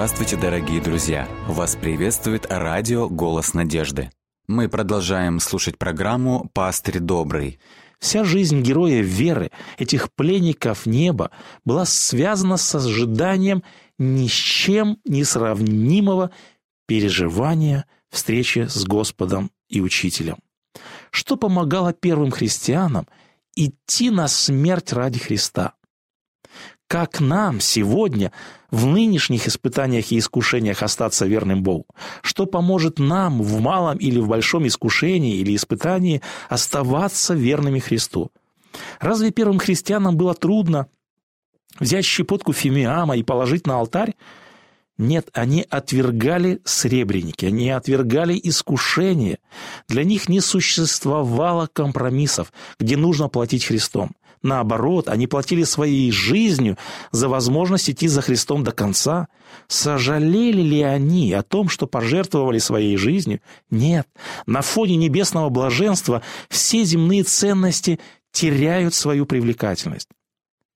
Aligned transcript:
Здравствуйте, 0.00 0.38
дорогие 0.38 0.80
друзья! 0.80 1.28
Вас 1.46 1.76
приветствует 1.76 2.46
радио 2.48 3.06
«Голос 3.06 3.52
надежды». 3.52 4.10
Мы 4.48 4.70
продолжаем 4.70 5.40
слушать 5.40 5.76
программу 5.76 6.48
«Пастырь 6.54 7.00
добрый». 7.00 7.60
Вся 7.98 8.24
жизнь 8.24 8.62
героя 8.62 9.02
веры, 9.02 9.50
этих 9.76 10.10
пленников 10.14 10.86
неба, 10.86 11.32
была 11.66 11.84
связана 11.84 12.56
с 12.56 12.74
ожиданием 12.74 13.62
ни 13.98 14.26
с 14.26 14.32
чем 14.32 14.96
не 15.04 15.22
сравнимого 15.22 16.30
переживания 16.86 17.84
встречи 18.08 18.68
с 18.70 18.82
Господом 18.86 19.50
и 19.68 19.82
Учителем. 19.82 20.38
Что 21.10 21.36
помогало 21.36 21.92
первым 21.92 22.30
христианам 22.30 23.06
идти 23.54 24.08
на 24.08 24.28
смерть 24.28 24.94
ради 24.94 25.18
Христа? 25.18 25.74
Как 26.90 27.20
нам 27.20 27.60
сегодня 27.60 28.32
в 28.72 28.84
нынешних 28.84 29.46
испытаниях 29.46 30.10
и 30.10 30.18
искушениях 30.18 30.82
остаться 30.82 31.24
верным 31.24 31.62
Богу? 31.62 31.86
Что 32.20 32.46
поможет 32.46 32.98
нам 32.98 33.40
в 33.42 33.60
малом 33.60 33.96
или 33.98 34.18
в 34.18 34.26
большом 34.26 34.66
искушении 34.66 35.36
или 35.36 35.54
испытании 35.54 36.20
оставаться 36.48 37.34
верными 37.34 37.78
Христу? 37.78 38.32
Разве 38.98 39.30
первым 39.30 39.60
христианам 39.60 40.16
было 40.16 40.34
трудно 40.34 40.88
взять 41.78 42.04
щепотку 42.04 42.52
фимиама 42.52 43.16
и 43.16 43.22
положить 43.22 43.68
на 43.68 43.76
алтарь? 43.76 44.16
Нет, 45.00 45.30
они 45.32 45.64
отвергали 45.70 46.60
сребреники, 46.66 47.46
они 47.46 47.70
отвергали 47.70 48.38
искушение. 48.42 49.38
Для 49.88 50.04
них 50.04 50.28
не 50.28 50.40
существовало 50.42 51.70
компромиссов, 51.72 52.52
где 52.78 52.98
нужно 52.98 53.30
платить 53.30 53.64
Христом. 53.64 54.10
Наоборот, 54.42 55.08
они 55.08 55.26
платили 55.26 55.62
своей 55.62 56.12
жизнью 56.12 56.76
за 57.12 57.30
возможность 57.30 57.88
идти 57.88 58.08
за 58.08 58.20
Христом 58.20 58.62
до 58.62 58.72
конца. 58.72 59.28
Сожалели 59.68 60.60
ли 60.60 60.82
они 60.82 61.32
о 61.32 61.42
том, 61.42 61.70
что 61.70 61.86
пожертвовали 61.86 62.58
своей 62.58 62.98
жизнью? 62.98 63.40
Нет. 63.70 64.06
На 64.44 64.60
фоне 64.60 64.96
небесного 64.96 65.48
блаженства 65.48 66.20
все 66.50 66.84
земные 66.84 67.22
ценности 67.22 68.00
теряют 68.32 68.92
свою 68.92 69.24
привлекательность. 69.24 70.10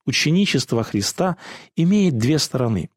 Ученичество 0.06 0.83
Христа 0.83 1.36
имеет 1.77 2.16
две 2.16 2.38
стороны. 2.38 2.88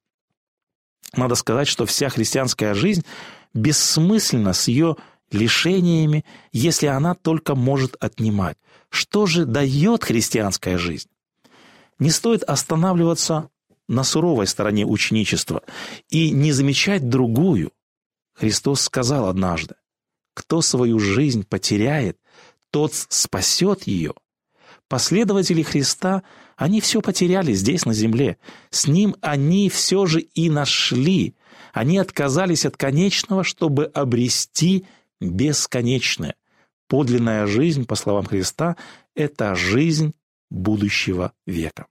Надо 1.13 1.35
сказать, 1.35 1.67
что 1.67 1.85
вся 1.85 2.09
христианская 2.09 2.73
жизнь 2.73 3.05
бессмысленна 3.53 4.53
с 4.53 4.67
ее 4.67 4.97
лишениями, 5.31 6.25
если 6.51 6.87
она 6.87 7.15
только 7.15 7.55
может 7.55 7.95
отнимать. 7.99 8.57
Что 8.89 9.25
же 9.25 9.45
дает 9.45 10.03
христианская 10.03 10.77
жизнь? 10.77 11.09
Не 11.99 12.11
стоит 12.11 12.43
останавливаться 12.43 13.49
на 13.87 14.03
суровой 14.03 14.47
стороне 14.47 14.85
ученичества 14.85 15.63
и 16.09 16.31
не 16.31 16.51
замечать 16.51 17.09
другую. 17.09 17.71
Христос 18.33 18.81
сказал 18.81 19.27
однажды, 19.27 19.75
«Кто 20.33 20.61
свою 20.61 20.99
жизнь 20.99 21.43
потеряет, 21.43 22.19
тот 22.69 22.93
спасет 22.93 23.87
ее». 23.87 24.13
Последователи 24.87 25.63
Христа, 25.63 26.23
они 26.55 26.79
все 26.79 27.01
потеряли 27.01 27.53
здесь, 27.53 27.85
на 27.85 27.93
земле. 27.93 28.37
С 28.69 28.87
Ним 28.87 29.15
они 29.21 29.69
все 29.69 30.05
же 30.05 30.21
и 30.21 30.49
нашли. 30.49 31.35
Они 31.73 31.97
отказались 31.97 32.65
от 32.65 32.77
конечного, 32.77 33.43
чтобы 33.43 33.85
обрести 33.85 34.85
бесконечное. 35.19 36.35
Подлинная 36.87 37.47
жизнь, 37.47 37.85
по 37.85 37.95
словам 37.95 38.25
Христа, 38.25 38.77
это 39.13 39.55
жизнь 39.55 40.13
будущего 40.49 41.33
века. 41.45 41.87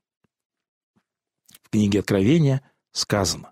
В 1.61 1.69
книге 1.69 1.99
Откровения 1.99 2.63
сказано 2.93 3.51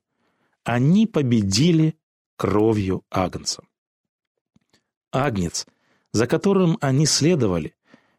«Они 0.63 1.05
победили 1.05 1.95
кровью 2.35 3.03
Агнца». 3.11 3.63
Агнец, 5.11 5.67
за 6.13 6.25
которым 6.25 6.77
они 6.81 7.05
следовали, 7.05 7.75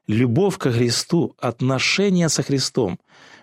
любовь 0.06 0.59
ко 0.59 0.71
Христу, 0.71 1.34
отношения 1.39 2.28
со 2.28 2.43
Христом, 2.43 2.99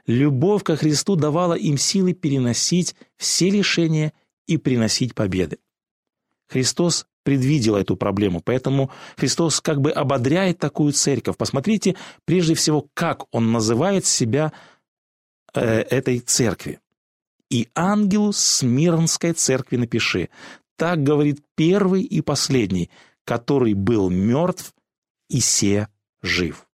любовь 0.07 0.63
ко 0.63 0.75
Христу 0.75 1.15
давала 1.15 1.53
им 1.53 1.77
силы 1.77 2.13
переносить 2.13 2.95
все 3.17 3.49
лишения 3.49 4.13
и 4.47 4.57
приносить 4.57 5.15
победы. 5.15 5.59
Христос 6.47 7.05
предвидел 7.23 7.75
эту 7.75 7.95
проблему, 7.95 8.41
поэтому 8.41 8.91
Христос 9.17 9.61
как 9.61 9.81
бы 9.81 9.91
ободряет 9.91 10.59
такую 10.59 10.93
церковь. 10.93 11.37
Посмотрите 11.37 11.95
прежде 12.25 12.53
всего, 12.53 12.87
как 12.93 13.23
Он 13.31 13.51
называет 13.51 14.05
себя 14.05 14.51
э, 15.53 15.61
этой 15.61 16.19
церкви. 16.19 16.79
«И 17.49 17.69
ангелу 17.75 18.33
Смирнской 18.33 19.33
церкви 19.33 19.77
напиши, 19.77 20.29
так 20.75 21.01
говорит 21.03 21.43
первый 21.55 22.01
и 22.01 22.21
последний, 22.21 22.89
который 23.25 23.73
был 23.73 24.09
мертв 24.09 24.73
и 25.29 25.39
се 25.39 25.87
жив». 26.23 26.67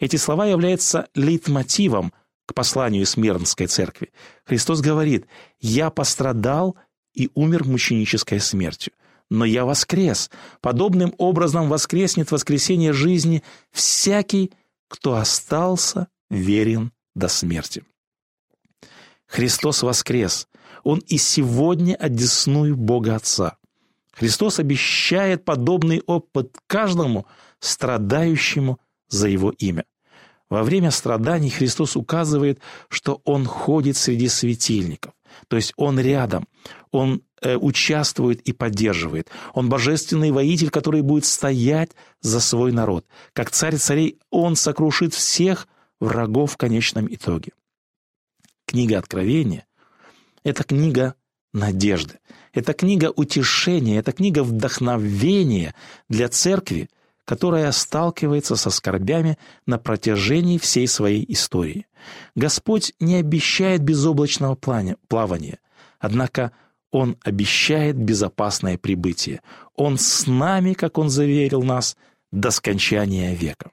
Эти 0.00 0.16
слова 0.16 0.46
являются 0.46 1.08
лейтмотивом 1.14 2.12
к 2.46 2.54
посланию 2.54 3.06
Смирнской 3.06 3.68
церкви. 3.68 4.12
Христос 4.44 4.80
говорит 4.80 5.26
«Я 5.60 5.90
пострадал 5.90 6.76
и 7.14 7.30
умер 7.34 7.64
мученической 7.64 8.40
смертью. 8.40 8.92
Но 9.30 9.44
я 9.44 9.64
воскрес. 9.64 10.30
Подобным 10.60 11.14
образом 11.16 11.68
воскреснет 11.68 12.30
воскресение 12.30 12.92
жизни 12.92 13.42
всякий, 13.72 14.52
кто 14.88 15.14
остался 15.14 16.08
верен 16.28 16.92
до 17.14 17.28
смерти. 17.28 17.84
Христос 19.26 19.82
воскрес. 19.82 20.46
Он 20.82 20.98
и 21.06 21.16
сегодня 21.16 21.94
одесную 21.94 22.76
Бога 22.76 23.16
Отца. 23.16 23.56
Христос 24.12 24.58
обещает 24.58 25.44
подобный 25.44 26.02
опыт 26.06 26.56
каждому 26.66 27.26
страдающему 27.64 28.78
за 29.08 29.28
Его 29.28 29.50
имя. 29.50 29.84
Во 30.50 30.62
время 30.62 30.90
страданий 30.90 31.50
Христос 31.50 31.96
указывает, 31.96 32.60
что 32.88 33.20
Он 33.24 33.44
ходит 33.46 33.96
среди 33.96 34.28
светильников. 34.28 35.14
То 35.48 35.56
есть 35.56 35.72
он 35.76 35.98
рядом, 35.98 36.46
он 36.90 37.22
э, 37.40 37.56
участвует 37.56 38.40
и 38.42 38.52
поддерживает. 38.52 39.30
Он 39.52 39.68
божественный 39.68 40.30
воитель, 40.30 40.70
который 40.70 41.02
будет 41.02 41.24
стоять 41.24 41.90
за 42.20 42.40
свой 42.40 42.72
народ. 42.72 43.06
Как 43.32 43.50
царь 43.50 43.76
царей, 43.76 44.18
он 44.30 44.56
сокрушит 44.56 45.14
всех 45.14 45.68
врагов 46.00 46.52
в 46.52 46.56
конечном 46.56 47.12
итоге. 47.12 47.52
Книга 48.66 48.98
Откровения– 48.98 49.66
это 50.44 50.64
книга 50.64 51.14
надежды, 51.52 52.18
это 52.52 52.72
книга 52.72 53.12
утешения, 53.14 53.98
это 53.98 54.12
книга 54.12 54.42
вдохновения 54.42 55.74
для 56.08 56.28
церкви, 56.28 56.88
которая 57.24 57.72
сталкивается 57.72 58.56
со 58.56 58.70
скорбями 58.70 59.38
на 59.66 59.78
протяжении 59.78 60.58
всей 60.58 60.86
своей 60.86 61.24
истории. 61.32 61.86
Господь 62.34 62.92
не 63.00 63.16
обещает 63.16 63.82
безоблачного 63.82 64.56
плавания, 64.56 65.58
однако 65.98 66.52
Он 66.90 67.16
обещает 67.24 67.96
безопасное 67.96 68.78
прибытие. 68.78 69.40
Он 69.74 69.98
с 69.98 70.26
нами, 70.26 70.74
как 70.74 70.98
Он 70.98 71.08
заверил 71.08 71.62
нас, 71.62 71.96
до 72.30 72.50
скончания 72.50 73.34
века. 73.34 73.70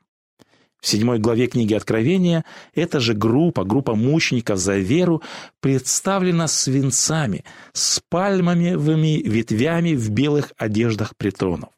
В 0.82 0.88
седьмой 0.88 1.20
главе 1.20 1.46
книги 1.46 1.76
Откровения 1.76 2.44
эта 2.74 3.00
же 3.00 3.14
группа, 3.14 3.64
группа 3.64 3.94
мучеников 3.94 4.58
за 4.58 4.78
веру, 4.78 5.22
представлена 5.60 6.48
свинцами, 6.48 7.44
с 7.74 8.02
пальмовыми 8.10 9.22
ветвями 9.24 9.94
в 9.94 10.10
белых 10.10 10.54
одеждах 10.58 11.16
притронов. 11.16 11.70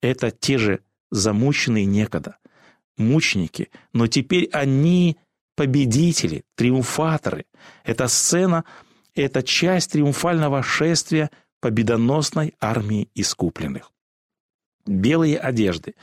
Это 0.00 0.30
те 0.30 0.58
же 0.58 0.80
замученные 1.10 1.84
некогда, 1.84 2.36
мученики, 2.96 3.70
но 3.92 4.06
теперь 4.06 4.48
они 4.52 5.18
победители, 5.56 6.44
триумфаторы. 6.54 7.46
Эта 7.84 8.08
сцена– 8.08 8.64
это 9.14 9.42
часть 9.42 9.92
триумфального 9.92 10.62
шествия 10.62 11.30
победоносной 11.60 12.54
армии 12.60 13.10
искупленных. 13.14 13.92
Белые 14.86 15.38
одежды, 15.38 15.94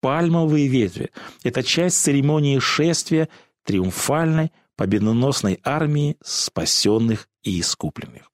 пальмовые 0.00 0.68
ветви– 0.68 1.10
это 1.42 1.62
часть 1.62 2.00
церемонии 2.00 2.58
шествия 2.58 3.28
триумфальной 3.64 4.52
победоносной 4.76 5.60
армии 5.64 6.16
спасенных 6.22 7.28
и 7.42 7.60
искупленных. 7.60 8.30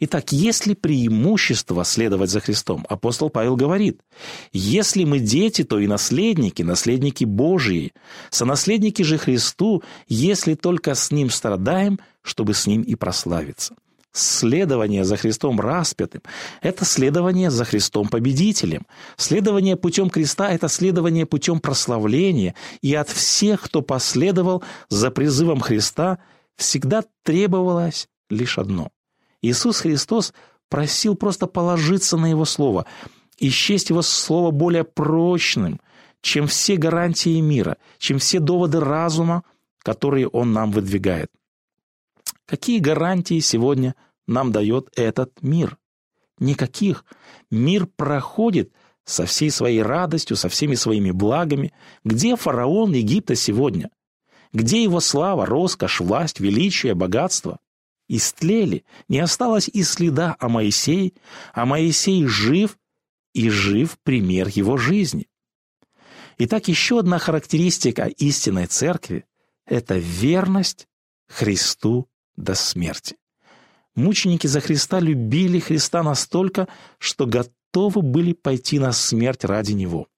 Итак, 0.00 0.32
есть 0.32 0.66
ли 0.66 0.74
преимущество 0.74 1.84
следовать 1.84 2.30
за 2.30 2.40
Христом? 2.40 2.86
Апостол 2.88 3.30
Павел 3.30 3.56
говорит, 3.56 4.00
если 4.52 5.04
мы 5.04 5.18
дети, 5.18 5.64
то 5.64 5.78
и 5.78 5.86
наследники, 5.86 6.62
наследники 6.62 7.24
Божии, 7.24 7.92
сонаследники 8.30 9.02
же 9.02 9.18
Христу, 9.18 9.82
если 10.08 10.54
только 10.54 10.94
с 10.94 11.10
Ним 11.10 11.30
страдаем, 11.30 11.98
чтобы 12.22 12.54
с 12.54 12.66
Ним 12.66 12.82
и 12.82 12.94
прославиться. 12.94 13.74
Следование 14.12 15.04
за 15.04 15.16
Христом 15.16 15.58
распятым– 15.58 16.20
это 16.60 16.84
следование 16.84 17.50
за 17.50 17.64
Христом 17.64 18.08
победителем. 18.08 18.86
Следование 19.16 19.76
путем 19.76 20.10
креста– 20.10 20.50
это 20.52 20.68
следование 20.68 21.24
путем 21.24 21.60
прославления. 21.60 22.54
И 22.82 22.94
от 22.94 23.08
всех, 23.08 23.62
кто 23.62 23.80
последовал 23.80 24.62
за 24.90 25.10
призывом 25.10 25.60
Христа, 25.60 26.18
всегда 26.56 27.04
требовалось 27.22 28.06
лишь 28.28 28.58
одно 28.58 28.90
Иисус 29.42 29.80
Христос 29.80 30.32
просил 30.68 31.16
просто 31.16 31.46
положиться 31.46 32.16
на 32.16 32.26
Его 32.26 32.44
Слово 32.44 32.86
и 33.38 33.50
счесть 33.50 33.90
Его 33.90 34.02
Слово 34.02 34.52
более 34.52 34.84
прочным, 34.84 35.80
чем 36.20 36.46
все 36.46 36.76
гарантии 36.76 37.40
мира, 37.40 37.76
чем 37.98 38.18
все 38.18 38.38
доводы 38.38 38.80
разума, 38.80 39.42
которые 39.80 40.28
Он 40.28 40.52
нам 40.52 40.70
выдвигает. 40.70 41.30
Какие 42.46 42.78
гарантии 42.78 43.40
сегодня 43.40 43.94
нам 44.26 44.52
дает 44.52 44.88
этот 44.96 45.42
мир? 45.42 45.78
Никаких. 46.38 47.04
Мир 47.50 47.86
проходит 47.86 48.72
со 49.04 49.26
всей 49.26 49.50
своей 49.50 49.82
радостью, 49.82 50.36
со 50.36 50.48
всеми 50.48 50.74
своими 50.74 51.10
благами. 51.10 51.72
Где 52.04 52.36
фараон 52.36 52.92
Египта 52.92 53.34
сегодня? 53.34 53.90
Где 54.52 54.82
его 54.82 55.00
слава, 55.00 55.46
роскошь, 55.46 56.00
власть, 56.00 56.40
величие, 56.40 56.94
богатство? 56.94 57.58
Истлели, 58.14 58.84
не 59.08 59.20
осталось 59.20 59.70
и 59.72 59.82
следа 59.82 60.36
о 60.38 60.50
Моисее, 60.50 61.12
а 61.54 61.64
Моисей 61.64 62.26
жив, 62.26 62.76
и 63.32 63.48
жив 63.48 63.96
пример 64.02 64.48
его 64.48 64.76
жизни. 64.76 65.28
Итак, 66.36 66.68
еще 66.68 66.98
одна 66.98 67.18
характеристика 67.18 68.04
истинной 68.04 68.66
церкви– 68.66 69.24
это 69.66 69.96
верность 69.96 70.88
Христу 71.26 72.06
до 72.36 72.54
смерти. 72.54 73.16
Мученики 73.94 74.46
за 74.46 74.60
Христа 74.60 75.00
любили 75.00 75.58
Христа 75.58 76.02
настолько, 76.02 76.68
что 76.98 77.24
готовы 77.24 78.02
были 78.02 78.34
пойти 78.34 78.78
на 78.78 78.92
смерть 78.92 79.44
ради 79.46 79.72
Него. 79.72 80.08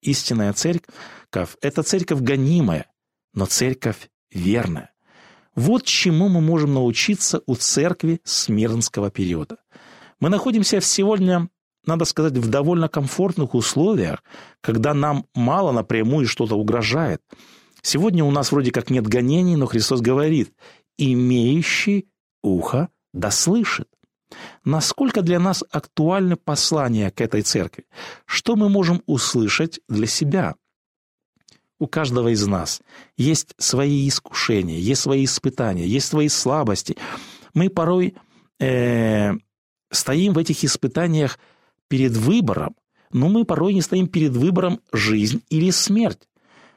Истинная 0.00 0.54
церковь– 0.54 1.56
это 1.60 1.82
церковь 1.82 2.20
гонимая, 2.20 2.90
но 3.34 3.44
церковь 3.44 4.08
верная. 4.30 4.91
Вот 5.54 5.84
чему 5.84 6.28
мы 6.28 6.40
можем 6.40 6.74
научиться 6.74 7.42
у 7.46 7.54
церкви 7.54 8.20
Смирнского 8.24 9.10
периода. 9.10 9.58
Мы 10.18 10.30
находимся 10.30 10.80
сегодня, 10.80 11.48
надо 11.84 12.04
сказать, 12.04 12.34
в 12.34 12.48
довольно 12.48 12.88
комфортных 12.88 13.54
условиях, 13.54 14.22
когда 14.60 14.94
нам 14.94 15.26
мало 15.34 15.72
напрямую 15.72 16.26
что-то 16.26 16.56
угрожает. 16.56 17.20
Сегодня 17.82 18.24
у 18.24 18.30
нас 18.30 18.52
вроде 18.52 18.70
как 18.70 18.88
нет 18.88 19.06
гонений, 19.06 19.56
но 19.56 19.66
Христос 19.66 20.00
говорит, 20.00 20.54
имеющий 20.96 22.08
ухо 22.42 22.88
да 23.12 23.30
слышит. 23.30 23.88
Насколько 24.64 25.20
для 25.20 25.38
нас 25.38 25.62
актуальны 25.70 26.36
послания 26.36 27.10
к 27.10 27.20
этой 27.20 27.42
церкви? 27.42 27.84
Что 28.24 28.56
мы 28.56 28.68
можем 28.68 29.02
услышать 29.06 29.80
для 29.88 30.06
себя? 30.06 30.54
У 31.82 31.88
каждого 31.88 32.28
из 32.28 32.46
нас 32.46 32.80
есть 33.16 33.54
свои 33.58 34.08
искушения, 34.08 34.78
есть 34.78 35.00
свои 35.00 35.24
испытания, 35.24 35.84
есть 35.84 36.06
свои 36.06 36.28
слабости. 36.28 36.96
Мы 37.54 37.70
порой 37.70 38.14
э, 38.60 39.32
стоим 39.90 40.32
в 40.32 40.38
этих 40.38 40.62
испытаниях 40.64 41.40
перед 41.88 42.12
выбором, 42.12 42.76
но 43.12 43.28
мы 43.28 43.44
порой 43.44 43.74
не 43.74 43.82
стоим 43.82 44.06
перед 44.06 44.30
выбором 44.30 44.78
жизнь 44.92 45.42
или 45.50 45.70
смерть. 45.70 46.28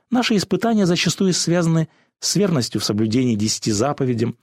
Наши 0.09 0.37
испытания 0.37 0.87
зачастую 0.87 1.33
связаны 1.33 1.87
с 2.19 2.35
верностью 2.35 2.81
в 2.81 2.85
соблюдении 2.85 3.35
десяти 3.35 3.71
заповедям, 3.71 4.35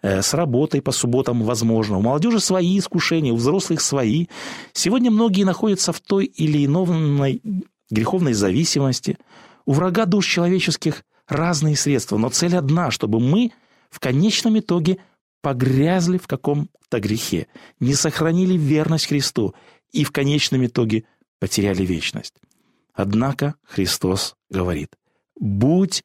Э, 0.00 0.22
с 0.22 0.32
работой 0.34 0.80
по 0.80 0.92
субботам 0.92 1.42
возможно. 1.42 1.98
У 1.98 2.02
молодежи 2.02 2.40
свои 2.40 2.78
искушения, 2.78 3.32
у 3.32 3.36
взрослых 3.36 3.80
свои. 3.80 4.26
Сегодня 4.72 5.10
многие 5.10 5.42
находятся 5.42 5.92
в 5.92 6.00
той 6.00 6.26
или 6.26 6.64
иной 6.64 7.42
греховной 7.90 8.32
зависимости. 8.32 9.18
У 9.68 9.74
врага 9.74 10.06
душ 10.06 10.26
человеческих 10.26 11.04
разные 11.26 11.76
средства, 11.76 12.16
но 12.16 12.30
цель 12.30 12.56
одна, 12.56 12.90
чтобы 12.90 13.20
мы 13.20 13.52
в 13.90 14.00
конечном 14.00 14.58
итоге 14.58 14.96
погрязли 15.42 16.16
в 16.16 16.26
каком-то 16.26 17.00
грехе, 17.00 17.48
не 17.78 17.92
сохранили 17.92 18.56
верность 18.56 19.08
Христу 19.08 19.54
и 19.92 20.04
в 20.04 20.10
конечном 20.10 20.64
итоге 20.64 21.04
потеряли 21.38 21.84
вечность. 21.84 22.32
Однако 22.94 23.56
Христос 23.62 24.36
говорит, 24.48 24.96
будь 25.38 26.02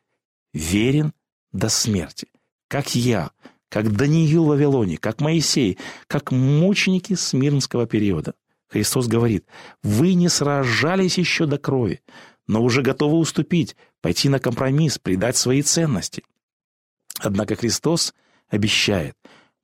верен 0.54 1.14
до 1.54 1.70
смерти, 1.70 2.28
как 2.68 2.96
я, 2.96 3.32
как 3.70 3.96
Даниил 3.96 4.44
в 4.44 4.48
Вавилоне, 4.48 4.98
как 4.98 5.22
Моисей, 5.22 5.78
как 6.08 6.34
мученики 6.34 7.14
Смирнского 7.14 7.88
периода. 7.88 8.34
Христос 8.68 9.08
говорит, 9.08 9.46
вы 9.84 10.16
не 10.16 10.28
сражались 10.28 11.18
еще 11.18 11.46
до 11.46 11.60
крови, 11.60 12.02
но 12.48 12.62
уже 12.62 12.82
готовы 12.82 13.18
уступить, 13.18 13.76
пойти 14.02 14.30
на 14.30 14.40
компромисс, 14.40 15.00
предать 15.00 15.38
свои 15.38 15.62
ценности. 15.62 16.24
Однако 17.20 17.56
Христос 17.56 18.14
обещает, 18.50 19.16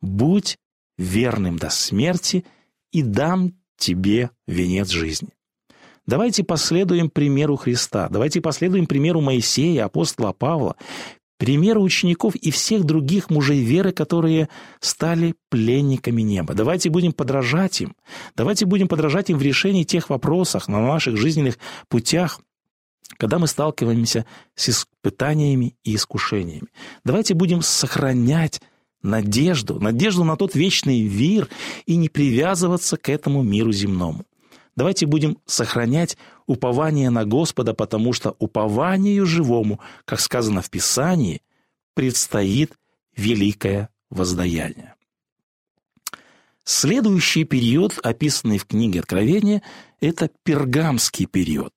будь 0.02 0.58
верным 0.98 1.58
до 1.58 1.70
смерти 1.70 2.46
и 2.92 3.02
дам 3.02 3.54
тебе 3.78 4.32
венец 4.48 4.90
жизни. 4.90 5.30
Давайте 6.06 6.44
последуем 6.44 7.10
примеру 7.10 7.56
Христа, 7.56 8.08
давайте 8.10 8.42
последуем 8.42 8.88
примеру 8.88 9.22
Моисея, 9.22 9.86
апостола 9.86 10.34
Павла, 10.34 10.76
примеры 11.38 11.80
учеников 11.80 12.36
и 12.36 12.52
всех 12.52 12.84
других 12.84 13.30
мужей 13.30 13.62
веры, 13.62 13.92
которые 13.92 14.50
стали 14.82 15.36
пленниками 15.50 16.22
неба. 16.22 16.54
Давайте 16.54 16.90
будем 16.90 17.14
подражать 17.14 17.82
им. 17.82 17.96
Давайте 18.36 18.66
будем 18.66 18.88
подражать 18.88 19.30
им 19.30 19.38
в 19.38 19.42
решении 19.42 19.84
тех 19.84 20.10
вопросов 20.10 20.68
на 20.68 20.82
наших 20.82 21.16
жизненных 21.16 21.60
путях, 21.88 22.42
когда 23.18 23.40
мы 23.40 23.48
сталкиваемся 23.48 24.26
с 24.56 24.70
испытаниями 24.70 25.76
и 25.84 25.96
искушениями. 25.96 26.68
Давайте 27.04 27.34
будем 27.34 27.62
сохранять 27.62 28.62
надежду, 29.02 29.80
надежду 29.80 30.24
на 30.24 30.36
тот 30.36 30.56
вечный 30.56 31.02
мир 31.02 31.50
и 31.86 31.96
не 31.96 32.10
привязываться 32.10 32.98
к 32.98 33.10
этому 33.10 33.44
миру 33.44 33.72
земному. 33.72 34.26
Давайте 34.76 35.06
будем 35.06 35.38
сохранять 35.46 36.18
упование 36.46 37.10
на 37.10 37.26
Господа, 37.26 37.74
потому 37.74 38.14
что 38.14 38.36
упованию 38.40 39.26
живому, 39.26 39.80
как 40.06 40.20
сказано 40.20 40.62
в 40.62 40.70
Писании, 40.70 41.42
предстоит 41.96 42.74
великое 43.16 43.90
воздаяние. 44.10 44.96
Следующий 46.64 47.46
период, 47.46 47.98
описанный 48.04 48.58
в 48.58 48.66
книге 48.66 49.00
Откровения, 49.00 49.64
это 50.00 50.30
пергамский 50.44 51.26
период. 51.26 51.74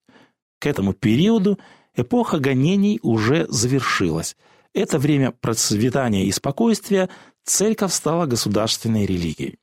К 0.63 0.65
этому 0.65 0.93
периоду 0.93 1.59
эпоха 1.93 2.39
гонений 2.39 2.97
уже 3.03 3.47
завершилась. 3.49 4.37
Это 4.73 4.97
время 4.97 5.31
процветания 5.31 6.25
и 6.25 6.31
спокойствия 6.31 7.09
церковь 7.43 7.91
стала 7.91 8.27
государственной 8.27 9.05
религией. 9.05 9.59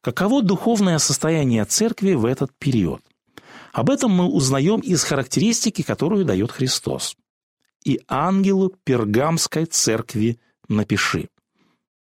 Каково 0.00 0.42
духовное 0.42 0.98
состояние 0.98 1.64
церкви 1.66 2.14
в 2.14 2.24
этот 2.24 2.50
период? 2.58 3.00
Об 3.72 3.90
этом 3.90 4.10
мы 4.10 4.24
узнаем 4.24 4.80
из 4.80 5.04
характеристики, 5.04 5.82
которую 5.82 6.24
дает 6.24 6.50
Христос. 6.50 7.16
«И 7.84 8.00
ангелу 8.08 8.74
пергамской 8.82 9.66
церкви 9.66 10.40
напиши». 10.68 11.28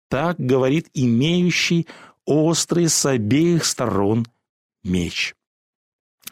Так 0.09 0.39
говорит 0.39 0.89
имеющий 0.95 1.87
острый 2.25 2.89
с 2.89 3.05
обеих 3.05 3.67
сторон 3.67 4.25
меч. 4.83 5.35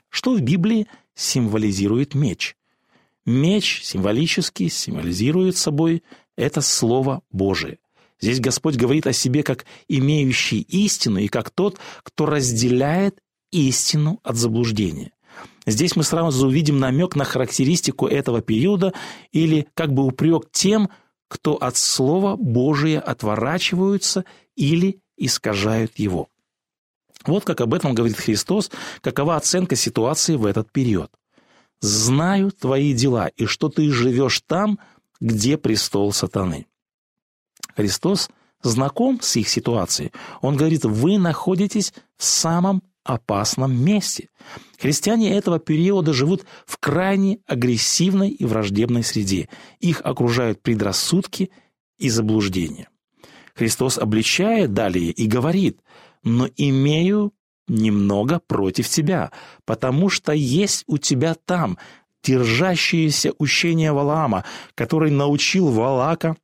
Что 0.09 0.35
в 0.35 0.41
Библии 0.41 0.87
символизирует 1.14 2.14
меч? 2.14 2.56
Меч 3.26 3.83
символически 3.83 4.68
символизирует 4.68 5.56
собой 5.56 6.02
это 6.37 6.61
Слово 6.61 7.23
Божие. 7.30 7.78
Здесь 8.21 8.40
Господь 8.40 8.76
говорит 8.76 9.06
о 9.06 9.12
себе 9.12 9.42
как 9.42 9.64
имеющий 9.88 10.61
истину 10.61 11.18
и 11.18 11.28
как 11.28 11.50
тот, 11.50 11.78
кто 12.02 12.26
разделяет 12.26 13.18
истину 13.50 14.21
от 14.23 14.37
заблуждения. 14.37 15.12
Здесь 15.66 15.97
мы 15.97 16.04
сразу 16.04 16.47
увидим 16.47 16.78
намек 16.78 17.16
на 17.16 17.25
характеристику 17.25 18.06
этого 18.06 18.42
периода 18.42 18.92
или 19.33 19.66
как 19.75 19.92
бы 19.92 20.04
упрек 20.04 20.50
тем, 20.52 20.90
кто 21.28 21.54
от 21.54 21.76
Слова 21.76 22.37
Божия 22.37 23.00
отворачиваются 23.00 24.25
или 24.56 25.00
искажают 25.16 25.99
его. 25.99 26.28
Вот 27.26 27.45
как 27.45 27.61
об 27.61 27.75
этом 27.75 27.95
говорит 27.95 28.16
Христос, 28.16 28.71
какова 29.00 29.37
оценка 29.37 29.76
ситуации 29.76 30.37
в 30.37 30.47
этот 30.47 30.71
период. 30.71 31.11
«Знаю 31.81 32.50
твои 32.50 32.95
дела, 32.95 33.28
и 33.37 33.47
что 33.47 33.69
ты 33.69 33.90
живешь 33.90 34.43
там, 34.47 34.78
где 35.21 35.59
престол 35.59 36.12
сатаны». 36.12 36.66
Христос 37.76 38.31
знаком 38.62 39.21
с 39.21 39.37
их 39.37 39.49
ситуацией. 39.49 40.12
Он 40.40 40.57
говорит, 40.57 40.85
вы 40.85 41.19
находитесь 41.19 41.93
в 42.16 42.25
самом 42.25 42.83
опасном 43.04 43.85
месте. 43.85 44.31
Христиане 44.78 45.37
этого 45.37 45.59
периода 45.59 46.12
живут 46.12 46.45
в 46.66 46.78
крайне 46.78 47.38
агрессивной 47.47 48.31
и 48.31 48.45
враждебной 48.47 49.04
среде. 49.04 49.49
Их 49.81 50.00
окружают 50.02 50.62
предрассудки 50.62 51.50
и 51.99 52.09
заблуждения. 52.09 52.88
Христос 53.54 53.99
обличает 53.99 54.73
далее 54.73 55.11
и 55.11 55.26
говорит, 55.26 55.78
«Но 56.25 56.49
имею 56.57 57.33
немного 57.69 58.40
против 58.40 58.88
тебя, 58.88 59.31
потому 59.64 60.09
что 60.09 60.33
есть 60.33 60.85
у 60.87 60.99
тебя 60.99 61.35
там 61.35 61.78
держащееся 62.23 63.33
учение 63.38 63.93
Валаама, 63.93 64.45
который 64.75 65.11
научил 65.11 65.69
Валака 65.69 66.37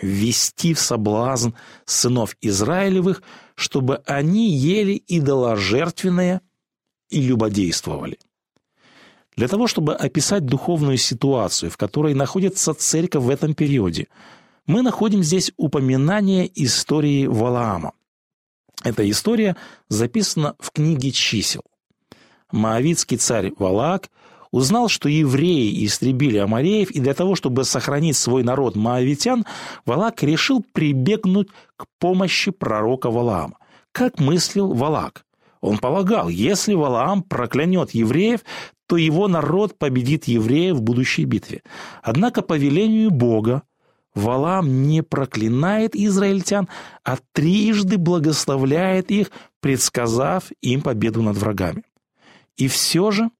ввести 0.00 0.74
в 0.74 0.80
соблазн 0.80 1.50
сынов 1.84 2.36
Израилевых, 2.40 3.22
чтобы 3.54 3.96
они 4.06 4.50
ели 4.50 5.02
идоложертвенное 5.08 6.40
и 7.10 7.20
любодействовали. 7.20 8.18
Для 9.36 9.48
того, 9.48 9.66
чтобы 9.66 9.94
описать 9.94 10.46
духовную 10.46 10.96
ситуацию, 10.96 11.70
в 11.70 11.76
которой 11.76 12.14
находится 12.14 12.74
церковь 12.74 13.24
в 13.24 13.30
этом 13.30 13.54
периоде, 13.54 14.08
мы 14.66 14.82
находим 14.82 15.22
здесь 15.22 15.52
упоминание 15.56 16.50
истории 16.62 17.26
Валаама. 17.26 17.92
Эта 18.84 19.08
история 19.08 19.56
записана 19.88 20.54
в 20.58 20.70
книге 20.70 21.10
«Чисел». 21.10 21.62
Моавитский 22.52 23.16
царь 23.16 23.52
Валаак 23.58 24.08
узнал, 24.50 24.88
что 24.88 25.08
евреи 25.08 25.84
истребили 25.84 26.38
амареев, 26.38 26.90
и 26.90 27.00
для 27.00 27.14
того, 27.14 27.34
чтобы 27.34 27.64
сохранить 27.64 28.16
свой 28.16 28.42
народ 28.42 28.76
моавитян, 28.76 29.44
Валак 29.84 30.22
решил 30.22 30.64
прибегнуть 30.72 31.48
к 31.76 31.84
помощи 31.98 32.50
пророка 32.50 33.10
Валаама. 33.10 33.58
Как 33.92 34.18
мыслил 34.20 34.72
Валак? 34.72 35.24
Он 35.60 35.78
полагал, 35.78 36.28
если 36.28 36.74
Валаам 36.74 37.22
проклянет 37.22 37.90
евреев, 37.90 38.40
то 38.86 38.96
его 38.96 39.28
народ 39.28 39.76
победит 39.76 40.24
евреев 40.24 40.76
в 40.76 40.82
будущей 40.82 41.24
битве. 41.24 41.62
Однако 42.02 42.42
по 42.42 42.56
велению 42.56 43.10
Бога 43.10 43.62
Валаам 44.18 44.82
не 44.82 45.02
проклинает 45.02 45.94
израильтян, 45.94 46.68
а 47.04 47.18
трижды 47.32 47.98
благословляет 47.98 49.10
их, 49.10 49.30
предсказав 49.60 50.50
им 50.60 50.82
победу 50.82 51.22
над 51.22 51.36
врагами. 51.36 51.84
И 52.56 52.66
все 52.66 53.10
же 53.10 53.30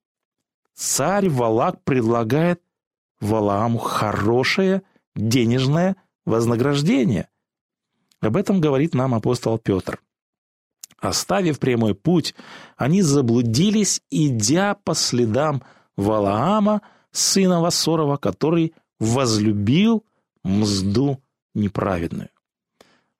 царь 0.73 1.29
Валак 1.29 1.83
предлагает 1.83 2.61
Валааму 3.19 3.77
хорошее 3.77 4.83
денежное 5.15 5.97
вознаграждение. 6.25 7.27
Об 8.21 8.37
этом 8.37 8.61
говорит 8.61 8.93
нам 8.93 9.13
апостол 9.13 9.57
Петр. 9.57 10.01
Оставив 10.99 11.59
прямой 11.59 11.95
путь, 11.95 12.35
они 12.77 13.01
заблудились, 13.01 14.01
идя 14.09 14.75
по 14.75 14.93
следам 14.93 15.61
Валаама, 15.97 16.81
сына 17.11 17.61
Васорова, 17.61 18.17
который 18.17 18.73
возлюбил 18.99 20.03
мзду 20.43 21.21
неправедную. 21.53 22.29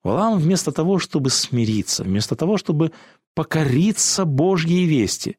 Валаам 0.03 0.39
вместо 0.39 0.71
того, 0.71 0.99
чтобы 0.99 1.29
смириться, 1.29 2.03
вместо 2.03 2.35
того, 2.35 2.57
чтобы 2.57 2.91
покориться 3.33 4.25
Божьей 4.25 4.85
вести, 4.85 5.38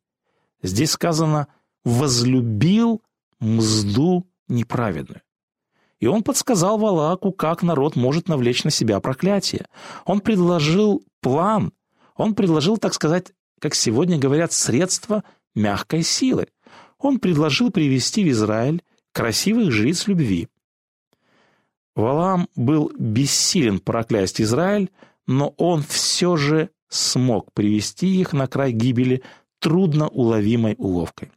здесь 0.63 0.93
сказано 0.93 1.49
«возлюбил 1.85 3.03
мзду 3.41 4.27
неправедную». 4.49 5.23
И 5.99 6.07
он 6.07 6.23
подсказал 6.23 6.79
Валааку, 6.79 7.31
как 7.33 7.63
народ 7.63 7.95
может 7.95 8.29
навлечь 8.29 8.65
на 8.65 8.71
себя 8.71 9.01
проклятие. 9.01 9.67
Он 10.07 10.21
предложил 10.21 11.05
план, 11.21 11.73
он 12.17 12.35
предложил, 12.35 12.79
так 12.79 12.95
сказать, 12.95 13.33
как 13.61 13.75
сегодня 13.75 14.19
говорят, 14.19 14.53
средства 14.53 15.25
мягкой 15.55 16.03
силы. 16.03 16.49
Он 16.99 17.19
предложил 17.19 17.71
привести 17.71 18.25
в 18.25 18.31
Израиль 18.31 18.83
красивых 19.13 19.71
жриц 19.71 20.07
любви. 20.07 20.49
Валаам 21.95 22.49
был 22.57 22.93
бессилен 22.99 23.81
проклясть 23.81 24.41
Израиль, 24.41 24.91
но 25.27 25.55
он 25.57 25.83
все 25.83 26.37
же 26.37 26.71
смог 26.89 27.53
привести 27.53 28.21
их 28.21 28.33
на 28.33 28.47
край 28.47 28.73
гибели 28.73 29.23
трудно 29.61 30.09
уловимой 30.09 30.75
уловкой. 30.79 31.31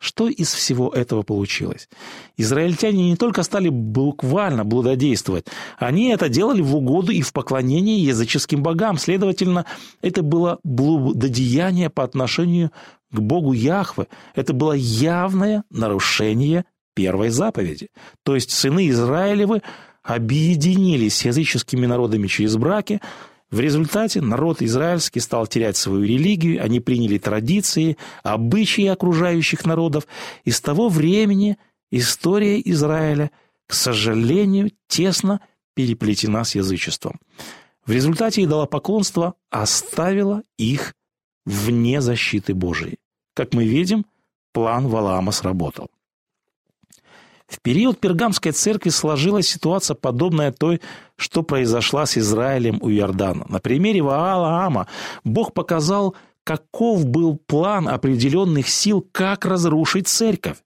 Что 0.00 0.28
из 0.28 0.54
всего 0.54 0.90
этого 0.90 1.22
получилось? 1.22 1.88
Израильтяне 2.36 3.10
не 3.10 3.16
только 3.16 3.42
стали 3.42 3.68
буквально 3.68 4.64
блудодействовать, 4.64 5.46
они 5.76 6.10
это 6.10 6.28
делали 6.28 6.60
в 6.60 6.76
угоду 6.76 7.10
и 7.10 7.20
в 7.20 7.32
поклонении 7.32 7.98
языческим 7.98 8.62
богам. 8.62 8.96
Следовательно, 8.96 9.66
это 10.00 10.22
было 10.22 10.60
блудодеяние 10.62 11.90
по 11.90 12.04
отношению 12.04 12.70
к 13.10 13.18
Богу 13.18 13.52
Яхве. 13.52 14.06
Это 14.36 14.52
было 14.52 14.72
явное 14.72 15.64
нарушение 15.68 16.64
первой 16.98 17.28
заповеди. 17.28 17.90
То 18.24 18.34
есть 18.34 18.50
сыны 18.50 18.88
Израилевы 18.88 19.62
объединились 20.02 21.14
с 21.14 21.24
языческими 21.26 21.86
народами 21.86 22.26
через 22.26 22.56
браки, 22.56 23.00
в 23.52 23.60
результате 23.60 24.20
народ 24.20 24.62
израильский 24.62 25.20
стал 25.20 25.46
терять 25.46 25.76
свою 25.76 26.02
религию, 26.02 26.60
они 26.60 26.80
приняли 26.80 27.18
традиции, 27.18 27.96
обычаи 28.24 28.86
окружающих 28.86 29.64
народов, 29.64 30.08
и 30.44 30.50
с 30.50 30.60
того 30.60 30.88
времени 30.88 31.56
история 31.92 32.60
Израиля, 32.64 33.30
к 33.68 33.74
сожалению, 33.74 34.72
тесно 34.88 35.40
переплетена 35.74 36.42
с 36.42 36.56
язычеством. 36.56 37.20
В 37.86 37.92
результате 37.92 38.42
идолопоклонство 38.42 39.34
оставило 39.50 40.42
их 40.58 40.94
вне 41.46 42.00
защиты 42.00 42.54
Божией. 42.54 42.98
Как 43.34 43.54
мы 43.54 43.64
видим, 43.64 44.04
план 44.52 44.88
Валаама 44.88 45.30
сработал. 45.30 45.90
В 47.48 47.62
период 47.62 47.98
Пергамской 47.98 48.52
церкви 48.52 48.90
сложилась 48.90 49.48
ситуация, 49.48 49.94
подобная 49.94 50.52
той, 50.52 50.82
что 51.16 51.42
произошла 51.42 52.04
с 52.04 52.18
Израилем 52.18 52.78
у 52.82 52.90
Иордана. 52.90 53.46
На 53.48 53.58
примере 53.58 54.02
Ваала 54.02 54.66
Ама 54.66 54.86
Бог 55.24 55.54
показал, 55.54 56.14
каков 56.44 57.06
был 57.06 57.38
план 57.46 57.88
определенных 57.88 58.68
сил, 58.68 59.06
как 59.12 59.46
разрушить 59.46 60.08
церковь. 60.08 60.58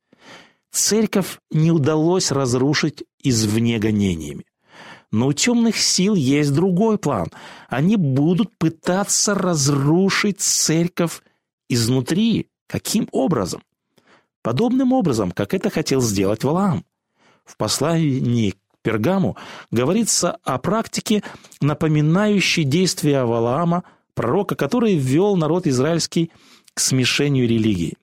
Церковь 0.73 1.39
не 1.53 1.71
удалось 1.71 2.33
разрушить 2.33 3.05
извне 3.23 3.79
гонениями. 3.79 4.45
Но 5.13 5.29
у 5.29 5.33
темных 5.33 5.77
сил 5.77 6.15
есть 6.15 6.53
другой 6.53 6.99
план. 6.99 7.29
Они 7.69 7.97
будут 7.97 8.57
пытаться 8.59 9.35
разрушить 9.35 10.41
церковь 10.41 11.21
изнутри. 11.69 12.49
Каким 12.67 13.09
образом? 13.13 13.63
Подобным 14.43 14.93
образом, 14.93 15.31
как 15.31 15.55
это 15.55 15.71
хотел 15.71 16.01
сделать 16.01 16.43
Валаам. 16.43 16.85
В 17.45 17.57
послании 17.57 18.51
к 18.51 18.57
Пергаму 18.83 19.37
говорится 19.71 20.39
о 20.43 20.59
практике, 20.59 21.23
напоминающей 21.61 22.65
действия 22.65 23.25
Валаама, 23.25 23.85
пророка, 24.15 24.57
который 24.57 24.97
ввел 24.97 25.37
народ 25.37 25.67
израильский 25.69 26.33
к 26.75 26.81
смешению 26.81 27.49
религий. 27.49 27.97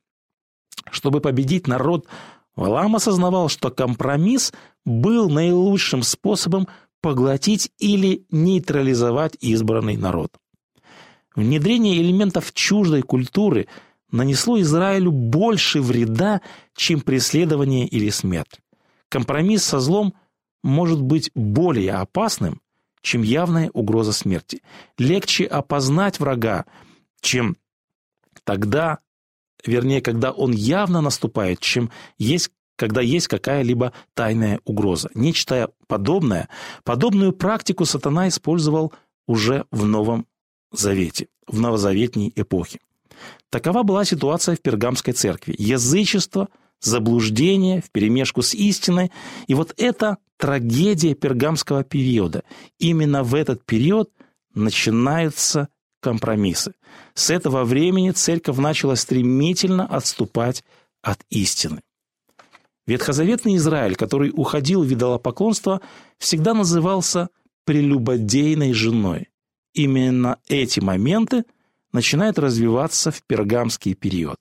Чтобы 0.89 1.19
победить 1.19 1.67
народ, 1.67 2.07
Валаам 2.55 2.95
осознавал, 2.95 3.49
что 3.49 3.69
компромисс 3.69 4.53
был 4.85 5.29
наилучшим 5.29 6.03
способом 6.03 6.67
поглотить 7.01 7.71
или 7.79 8.25
нейтрализовать 8.31 9.35
избранный 9.41 9.97
народ. 9.97 10.31
Внедрение 11.35 11.97
элементов 11.97 12.53
чуждой 12.53 13.01
культуры– 13.01 13.67
нанесло 14.11 14.59
Израилю 14.61 15.11
больше 15.11 15.81
вреда, 15.81 16.41
чем 16.75 17.01
преследование 17.01 17.87
или 17.87 18.09
смерть. 18.09 18.59
Компромисс 19.09 19.63
со 19.63 19.79
злом 19.79 20.13
может 20.63 21.01
быть 21.01 21.31
более 21.35 21.93
опасным, 21.93 22.61
чем 23.01 23.21
явная 23.21 23.69
угроза 23.73 24.11
смерти. 24.11 24.61
Легче 24.97 25.45
опознать 25.45 26.19
врага, 26.19 26.65
чем 27.21 27.57
тогда, 28.43 28.99
вернее, 29.65 30.01
когда 30.01 30.31
он 30.31 30.51
явно 30.51 31.01
наступает, 31.01 31.59
чем 31.59 31.91
есть 32.17 32.51
когда 32.79 33.01
есть 33.01 33.27
какая-либо 33.27 33.91
тайная 34.13 34.61
угроза. 34.63 35.09
Нечто 35.13 35.69
подобное, 35.87 36.47
подобную 36.85 37.33
практику 37.33 37.83
сатана 37.83 38.29
использовал 38.29 38.93
уже 39.27 39.65
в 39.69 39.85
Новом 39.85 40.25
Завете, 40.71 41.27
в 41.45 41.59
новозаветней 41.59 42.31
эпохе. 42.37 42.79
Такова 43.49 43.83
была 43.83 44.05
ситуация 44.05 44.55
в 44.55 44.61
Пергамской 44.61 45.13
церкви. 45.13 45.55
Язычество, 45.57 46.49
заблуждение 46.81 47.81
вперемешку 47.81 48.41
с 48.41 48.53
истиной. 48.53 49.11
И 49.47 49.53
вот 49.53 49.73
это 49.77 50.17
трагедия 50.37 51.15
пергамского 51.15 51.83
периода. 51.83 52.43
Именно 52.77 53.23
в 53.23 53.35
этот 53.35 53.65
период 53.65 54.11
начинаются 54.53 55.69
компромиссы. 56.01 56.73
С 57.13 57.29
этого 57.29 57.65
времени 57.65 58.11
церковь 58.11 58.57
начала 58.57 58.95
стремительно 58.95 59.85
отступать 59.85 60.63
от 61.01 61.19
истины. 61.29 61.81
Ветхозаветный 62.87 63.57
Израиль, 63.57 63.95
который 63.95 64.31
уходил 64.33 64.83
в 64.83 64.91
идолопоклонство, 64.91 65.81
всегда 66.17 66.53
назывался 66.53 67.29
прелюбодейной 67.65 68.73
женой. 68.73 69.29
Именно 69.73 70.37
эти 70.47 70.79
моменты– 70.79 71.43
начинает 71.91 72.39
развиваться 72.39 73.11
в 73.11 73.23
пергамский 73.23 73.93
период. 73.93 74.37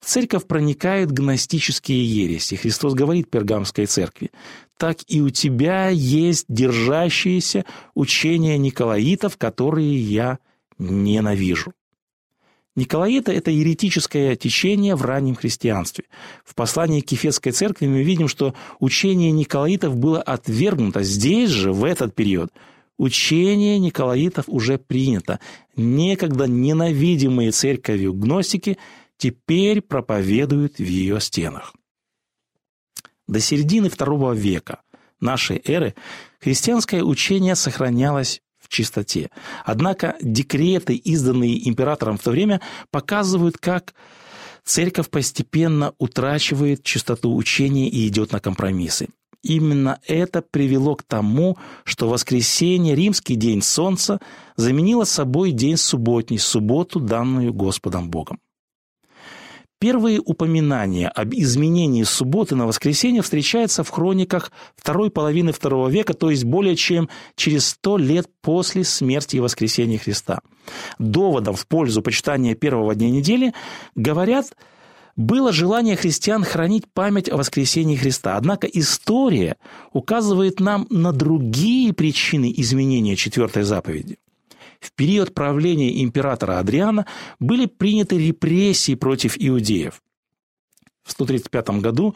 В 0.00 0.06
церковь 0.06 0.46
проникают 0.46 1.10
гностические 1.10 2.04
ереси. 2.04 2.54
Христос 2.54 2.94
говорит 2.94 3.30
пергамской 3.30 3.86
церкви, 3.86 4.30
так 4.76 4.98
и 5.08 5.20
у 5.20 5.30
тебя 5.30 5.88
есть 5.88 6.46
держащиеся 6.48 7.64
учения 7.94 8.56
Николаитов, 8.58 9.36
которые 9.36 9.98
я 9.98 10.38
ненавижу. 10.78 11.72
Николаиты– 12.76 13.32
это 13.34 13.50
еретическое 13.50 14.36
течение 14.36 14.94
в 14.94 15.02
раннем 15.02 15.34
христианстве. 15.34 16.04
В 16.44 16.54
послании 16.54 17.00
к 17.00 17.10
Ефесской 17.10 17.50
церкви 17.50 17.88
мы 17.88 18.04
видим, 18.04 18.28
что 18.28 18.54
учение 18.78 19.32
Николаитов 19.32 19.96
было 19.96 20.22
отвергнуто. 20.22 21.02
Здесь 21.02 21.50
же, 21.50 21.72
в 21.72 21.82
этот 21.82 22.14
период, 22.14 22.52
учение 22.98 23.78
Николаитов 23.78 24.44
уже 24.48 24.76
принято. 24.76 25.40
Некогда 25.76 26.46
ненавидимые 26.46 27.52
церковью 27.52 28.12
гностики 28.12 28.76
теперь 29.16 29.80
проповедуют 29.80 30.78
в 30.78 30.84
ее 30.84 31.20
стенах. 31.20 31.72
До 33.26 33.40
середины 33.40 33.86
II 33.86 34.36
века 34.36 34.80
нашей 35.20 35.60
эры 35.64 35.94
христианское 36.40 37.02
учение 37.02 37.54
сохранялось 37.54 38.42
в 38.58 38.68
чистоте. 38.68 39.30
Однако 39.64 40.16
декреты, 40.20 40.94
изданные 40.94 41.68
императором 41.68 42.18
в 42.18 42.22
то 42.22 42.30
время, 42.30 42.60
показывают, 42.90 43.58
как 43.58 43.94
церковь 44.64 45.08
постепенно 45.08 45.94
утрачивает 45.98 46.82
чистоту 46.82 47.34
учения 47.34 47.88
и 47.88 48.06
идет 48.08 48.32
на 48.32 48.40
компромиссы. 48.40 49.08
Именно 49.42 50.00
это 50.06 50.42
привело 50.42 50.96
к 50.96 51.04
тому, 51.04 51.56
что 51.84 52.08
воскресенье, 52.08 52.94
римский 52.94 53.36
день 53.36 53.62
солнца, 53.62 54.20
заменило 54.56 55.04
собой 55.04 55.52
день 55.52 55.76
субботний, 55.76 56.38
субботу, 56.38 56.98
данную 56.98 57.52
Господом 57.52 58.10
Богом. 58.10 58.40
Первые 59.80 60.18
упоминания 60.18 61.06
об 61.08 61.32
изменении 61.34 62.02
субботы 62.02 62.56
на 62.56 62.66
воскресенье 62.66 63.22
встречаются 63.22 63.84
в 63.84 63.90
хрониках 63.90 64.50
второй 64.74 65.08
половины 65.08 65.52
второго 65.52 65.88
века, 65.88 66.14
то 66.14 66.30
есть 66.30 66.42
более 66.42 66.74
чем 66.74 67.08
через 67.36 67.66
сто 67.68 67.96
лет 67.96 68.28
после 68.42 68.82
смерти 68.82 69.36
и 69.36 69.40
воскресения 69.40 69.98
Христа. 69.98 70.40
Доводом 70.98 71.54
в 71.54 71.68
пользу 71.68 72.02
почитания 72.02 72.56
первого 72.56 72.96
дня 72.96 73.08
недели 73.08 73.54
говорят 73.94 74.46
было 75.18 75.52
желание 75.52 75.96
христиан 75.96 76.44
хранить 76.44 76.86
память 76.86 77.28
о 77.28 77.36
воскресении 77.36 77.96
Христа. 77.96 78.36
Однако 78.36 78.68
история 78.68 79.56
указывает 79.92 80.60
нам 80.60 80.86
на 80.90 81.12
другие 81.12 81.92
причины 81.92 82.54
изменения 82.56 83.16
четвертой 83.16 83.64
заповеди. 83.64 84.18
В 84.78 84.92
период 84.92 85.34
правления 85.34 86.04
императора 86.04 86.60
Адриана 86.60 87.04
были 87.40 87.66
приняты 87.66 88.16
репрессии 88.16 88.94
против 88.94 89.34
иудеев. 89.36 90.00
В 91.02 91.10
135 91.10 91.70
году 91.80 92.14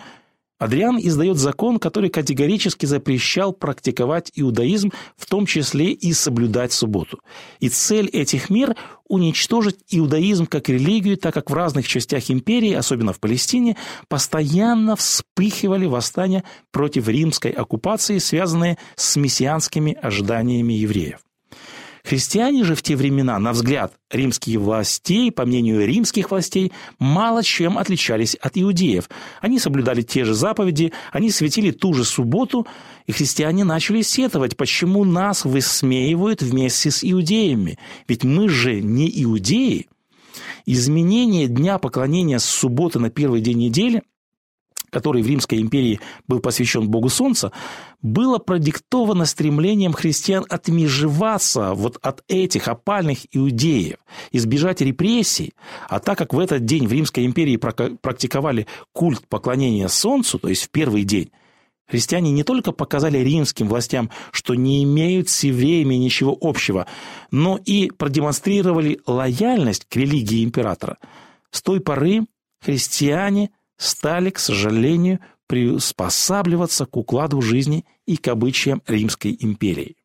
Адриан 0.63 0.97
издает 0.97 1.39
закон, 1.39 1.81
который 1.81 2.09
категорически 2.09 2.87
запрещал 2.87 3.53
практиковать 3.53 4.31
иудаизм, 4.37 4.93
в 5.17 5.27
том 5.27 5.45
числе 5.45 5.91
и 5.91 6.13
соблюдать 6.13 6.73
субботу. 6.73 7.19
И 7.59 7.69
цель 7.69 8.07
этих 8.07 8.49
мер– 8.49 8.77
уничтожить 9.09 9.79
иудаизм 9.91 10.47
как 10.47 10.69
религию, 10.69 11.17
так 11.17 11.35
как 11.35 11.51
в 11.51 11.55
разных 11.55 11.89
частях 11.89 12.31
империи, 12.31 12.75
особенно 12.75 13.13
в 13.13 13.19
Палестине, 13.19 13.77
постоянно 14.07 14.95
вспыхивали 14.95 15.87
восстания 15.87 16.45
против 16.71 17.09
римской 17.09 17.51
оккупации, 17.51 18.19
связанные 18.19 18.79
с 18.95 19.17
мессианскими 19.17 19.99
ожиданиями 20.01 20.75
евреев. 20.75 21.19
Христиане 22.05 22.65
же 22.65 22.75
в 22.75 22.83
те 22.83 22.97
времена, 22.97 23.39
на 23.39 23.53
взгляд 23.53 23.95
римских 24.11 24.59
властей, 24.59 25.31
по 25.31 25.47
мнению 25.47 25.87
римских 25.87 26.31
властей, 26.31 26.73
мало 26.99 27.45
чем 27.45 27.79
отличались 27.79 28.35
от 28.35 28.53
иудеев. 28.57 29.09
Они 29.41 29.61
соблюдали 29.61 30.03
те 30.03 30.25
же 30.25 30.35
заповеди, 30.35 30.93
они 31.13 31.31
светили 31.31 31.71
ту 31.71 31.95
же 31.95 32.05
субботу, 32.05 32.67
и 33.07 33.13
христиане 33.13 33.63
начали 33.63 34.03
сетовать, 34.03 34.57
почему 34.57 35.05
нас 35.05 35.45
высмеивают 35.45 36.43
вместе 36.43 36.91
с 36.91 37.05
иудеями. 37.05 37.79
Ведь 38.09 38.25
мы 38.25 38.49
же 38.49 38.81
не 38.81 39.09
иудеи. 39.23 39.89
Изменение 40.67 41.47
дня 41.47 41.79
поклонения 41.79 42.39
с 42.39 42.45
субботы 42.45 42.99
на 42.99 43.11
первый 43.11 43.41
день 43.41 43.59
недели 43.59 44.03
который 44.93 45.23
в 45.23 45.27
Римской 45.27 45.59
империи 45.61 46.01
был 46.29 46.41
посвящен 46.41 46.89
Богу 46.89 47.09
Солнца, 47.09 47.51
было 48.03 48.39
продиктовано 48.39 49.25
стремлением 49.25 49.95
христиан 49.95 50.45
отмежеваться 50.49 51.73
вот 51.73 51.99
от 52.03 52.23
этих 52.29 52.69
опальных 52.69 53.21
иудеев, 53.33 53.97
избежать 54.33 54.83
репрессий. 54.83 55.55
А 55.89 55.99
так 55.99 56.19
как 56.19 56.35
в 56.35 56.39
этот 56.39 56.67
день 56.67 56.87
в 56.87 56.93
Римской 56.93 57.25
империи 57.25 57.57
практиковали 57.57 58.67
культ 58.93 59.27
поклонения 59.29 59.89
Солнцу, 59.89 60.39
то 60.39 60.49
есть 60.49 60.65
в 60.65 60.71
первый 60.71 61.05
день, 61.05 61.31
Христиане 61.89 62.31
не 62.31 62.45
только 62.45 62.73
показали 62.73 63.19
римским 63.19 63.69
властям, 63.69 64.11
что 64.31 64.55
не 64.55 64.85
имеют 64.85 65.29
с 65.29 65.43
евреями 65.45 65.95
ничего 65.95 66.37
общего, 66.41 66.87
но 67.31 67.59
и 67.65 67.91
продемонстрировали 67.91 69.01
лояльность 69.07 69.87
к 69.89 69.97
религии 69.97 70.45
императора. 70.45 70.99
С 71.51 71.63
той 71.63 71.81
поры 71.81 72.27
христиане– 72.61 73.51
стали, 73.77 74.31
к 74.31 74.39
сожалению, 74.39 75.21
приспосабливаться 75.47 76.87
к 76.87 76.97
укладу 76.97 77.43
жизни 77.43 77.85
и 78.07 78.17
к 78.17 78.29
обычаям 78.29 78.83
Римской 78.87 79.37
империи. 79.39 79.97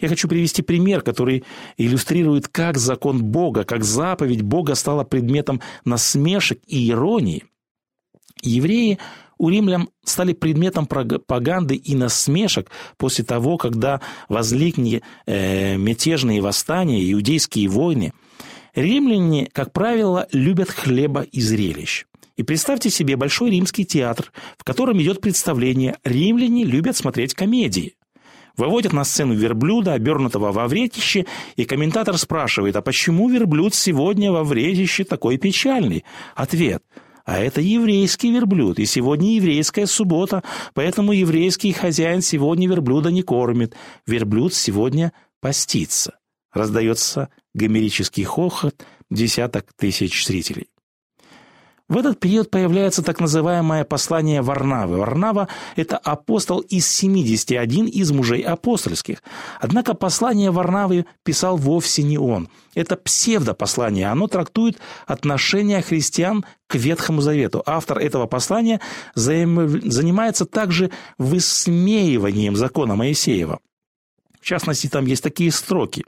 Я 0.00 0.08
хочу 0.08 0.28
привести 0.28 0.62
пример, 0.62 1.02
который 1.02 1.44
иллюстрирует, 1.76 2.48
как 2.48 2.78
закон 2.78 3.22
Бога, 3.22 3.64
как 3.64 3.84
заповедь 3.84 4.42
Бога 4.42 4.74
стала 4.74 5.04
предметом 5.04 5.60
насмешек 5.84 6.60
и 6.66 6.90
иронии. 6.90 7.44
Евреи 8.42 8.98
у 9.38 9.48
римлян 9.50 9.88
стали 10.04 10.32
предметом 10.32 10.86
пропаганды 10.86 11.76
и 11.76 11.94
насмешек 11.94 12.70
после 12.96 13.24
того, 13.24 13.56
когда 13.56 14.00
возникли 14.28 15.02
э, 15.26 15.76
мятежные 15.76 16.40
восстания, 16.40 17.10
иудейские 17.12 17.68
войны. 17.68 18.12
Римляне, 18.74 19.48
как 19.52 19.72
правило, 19.72 20.26
любят 20.32 20.70
хлеба 20.70 21.22
и 21.22 21.40
зрелищ. 21.40 22.04
И 22.38 22.44
представьте 22.44 22.88
себе 22.88 23.16
большой 23.16 23.50
римский 23.50 23.84
театр, 23.84 24.32
в 24.56 24.64
котором 24.64 25.02
идет 25.02 25.20
представление 25.20 25.96
«Римляне 26.04 26.64
любят 26.64 26.96
смотреть 26.96 27.34
комедии». 27.34 27.96
Выводят 28.56 28.92
на 28.92 29.04
сцену 29.04 29.34
верблюда, 29.34 29.92
обернутого 29.92 30.52
во 30.52 30.68
вретище, 30.68 31.26
и 31.56 31.64
комментатор 31.64 32.16
спрашивает, 32.16 32.76
а 32.76 32.82
почему 32.82 33.28
верблюд 33.28 33.74
сегодня 33.74 34.32
во 34.32 34.44
вретище 34.44 35.04
такой 35.04 35.36
печальный? 35.36 36.04
Ответ– 36.34 36.82
а 37.24 37.38
это 37.38 37.60
еврейский 37.60 38.32
верблюд, 38.32 38.78
и 38.78 38.86
сегодня 38.86 39.34
еврейская 39.34 39.86
суббота, 39.86 40.42
поэтому 40.72 41.12
еврейский 41.12 41.74
хозяин 41.74 42.22
сегодня 42.22 42.66
верблюда 42.66 43.10
не 43.10 43.20
кормит. 43.20 43.76
Верблюд 44.06 44.54
сегодня 44.54 45.12
постится. 45.42 46.18
Раздается 46.54 47.28
гомерический 47.52 48.24
хохот 48.24 48.82
десяток 49.10 49.66
тысяч 49.76 50.24
зрителей. 50.24 50.68
В 51.88 51.96
этот 51.96 52.20
период 52.20 52.50
появляется 52.50 53.02
так 53.02 53.18
называемое 53.18 53.82
послание 53.84 54.42
Варнавы. 54.42 54.98
Варнава– 54.98 55.48
это 55.76 55.96
апостол 55.96 56.60
из 56.60 56.86
70, 56.86 57.52
один 57.52 57.86
из 57.86 58.10
мужей 58.12 58.42
апостольских. 58.42 59.22
Однако 59.58 59.94
послание 59.94 60.50
Варнавы 60.50 61.06
писал 61.22 61.56
вовсе 61.56 62.02
не 62.02 62.18
он. 62.18 62.50
Это 62.74 62.96
псевдопослание. 62.96 64.08
Оно 64.08 64.26
трактует 64.26 64.78
отношение 65.06 65.80
христиан 65.80 66.44
к 66.66 66.74
Ветхому 66.74 67.22
Завету. 67.22 67.62
Автор 67.64 67.98
этого 67.98 68.26
послания 68.26 68.80
занимается 69.14 70.44
также 70.44 70.90
высмеиванием 71.16 72.54
закона 72.54 72.96
Моисеева. 72.96 73.60
В 74.38 74.44
частности, 74.44 74.88
там 74.88 75.06
есть 75.06 75.22
такие 75.22 75.50
строки. 75.50 76.04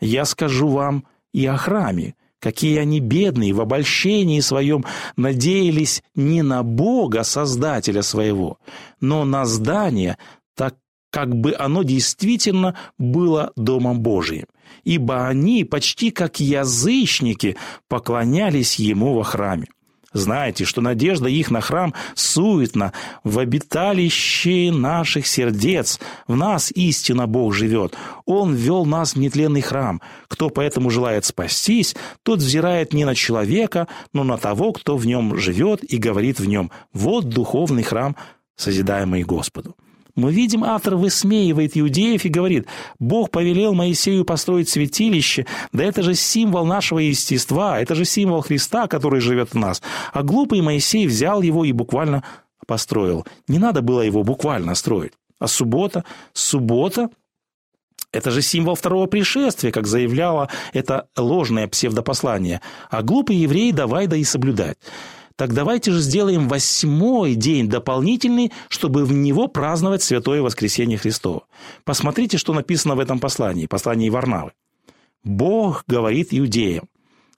«Я 0.00 0.24
скажу 0.24 0.68
вам 0.68 1.04
и 1.32 1.44
о 1.44 1.58
храме, 1.58 2.14
Какие 2.42 2.78
они 2.78 2.98
бедные, 2.98 3.52
в 3.52 3.60
обольщении 3.60 4.40
своем 4.40 4.84
надеялись 5.16 6.02
не 6.16 6.42
на 6.42 6.64
Бога, 6.64 7.22
Создателя 7.22 8.02
своего, 8.02 8.58
но 9.00 9.24
на 9.24 9.44
здание, 9.44 10.18
так 10.56 10.74
как 11.12 11.36
бы 11.36 11.54
оно 11.56 11.84
действительно 11.84 12.76
было 12.98 13.52
Домом 13.54 14.00
Божиим. 14.00 14.46
Ибо 14.82 15.28
они, 15.28 15.62
почти 15.62 16.10
как 16.10 16.40
язычники, 16.40 17.56
поклонялись 17.86 18.74
Ему 18.74 19.14
во 19.14 19.22
храме. 19.22 19.68
Знаете, 20.12 20.64
что 20.64 20.80
надежда 20.80 21.28
их 21.28 21.50
на 21.50 21.60
храм 21.60 21.94
суетна, 22.14 22.92
в 23.24 23.38
обиталище 23.38 24.70
наших 24.70 25.26
сердец, 25.26 25.98
в 26.26 26.36
нас 26.36 26.70
истинно 26.72 27.26
Бог 27.26 27.54
живет. 27.54 27.96
Он 28.26 28.54
ввел 28.54 28.84
нас 28.84 29.14
в 29.14 29.18
нетленный 29.18 29.62
храм. 29.62 30.00
Кто 30.28 30.50
поэтому 30.50 30.90
желает 30.90 31.24
спастись, 31.24 31.96
тот 32.22 32.40
взирает 32.40 32.92
не 32.92 33.04
на 33.04 33.14
человека, 33.14 33.88
но 34.12 34.24
на 34.24 34.36
того, 34.36 34.72
кто 34.72 34.96
в 34.96 35.06
нем 35.06 35.38
живет 35.38 35.82
и 35.82 35.96
говорит 35.96 36.40
в 36.40 36.46
нем. 36.46 36.70
Вот 36.92 37.28
духовный 37.28 37.82
храм, 37.82 38.16
созидаемый 38.56 39.22
Господу. 39.22 39.74
Мы 40.14 40.32
видим, 40.32 40.62
автор 40.62 40.96
высмеивает 40.96 41.76
иудеев 41.76 42.24
и 42.24 42.28
говорит, 42.28 42.66
Бог 42.98 43.30
повелел 43.30 43.72
Моисею 43.72 44.24
построить 44.24 44.68
святилище, 44.68 45.46
да 45.72 45.84
это 45.84 46.02
же 46.02 46.14
символ 46.14 46.66
нашего 46.66 46.98
естества, 46.98 47.80
это 47.80 47.94
же 47.94 48.04
символ 48.04 48.42
Христа, 48.42 48.88
который 48.88 49.20
живет 49.20 49.52
в 49.52 49.54
нас. 49.54 49.82
А 50.12 50.22
глупый 50.22 50.60
Моисей 50.60 51.06
взял 51.06 51.40
его 51.40 51.64
и 51.64 51.72
буквально 51.72 52.22
построил. 52.66 53.26
Не 53.48 53.58
надо 53.58 53.80
было 53.80 54.02
его 54.02 54.22
буквально 54.22 54.74
строить. 54.74 55.12
А 55.38 55.48
суббота? 55.48 56.04
Суббота 56.32 57.08
Это 58.12 58.30
же 58.30 58.42
символ 58.42 58.74
второго 58.74 59.06
пришествия, 59.06 59.72
как 59.72 59.86
заявляло 59.86 60.50
это 60.74 61.08
ложное 61.16 61.66
псевдопослание. 61.66 62.60
А 62.90 63.02
глупые 63.02 63.40
евреи 63.40 63.72
давай 63.72 64.06
да 64.06 64.16
и 64.16 64.24
соблюдать. 64.24 64.76
Так 65.36 65.54
давайте 65.54 65.90
же 65.90 66.00
сделаем 66.00 66.48
восьмой 66.48 67.34
день 67.34 67.68
дополнительный, 67.68 68.52
чтобы 68.68 69.04
в 69.04 69.12
него 69.12 69.48
праздновать 69.48 70.02
Святое 70.02 70.42
Воскресение 70.42 70.98
Христово. 70.98 71.44
Посмотрите, 71.84 72.38
что 72.38 72.52
написано 72.52 72.94
в 72.94 73.00
этом 73.00 73.18
послании, 73.18 73.66
послании 73.66 74.10
Варнавы. 74.10 74.52
Бог 75.24 75.84
говорит 75.86 76.28
иудеям, 76.30 76.88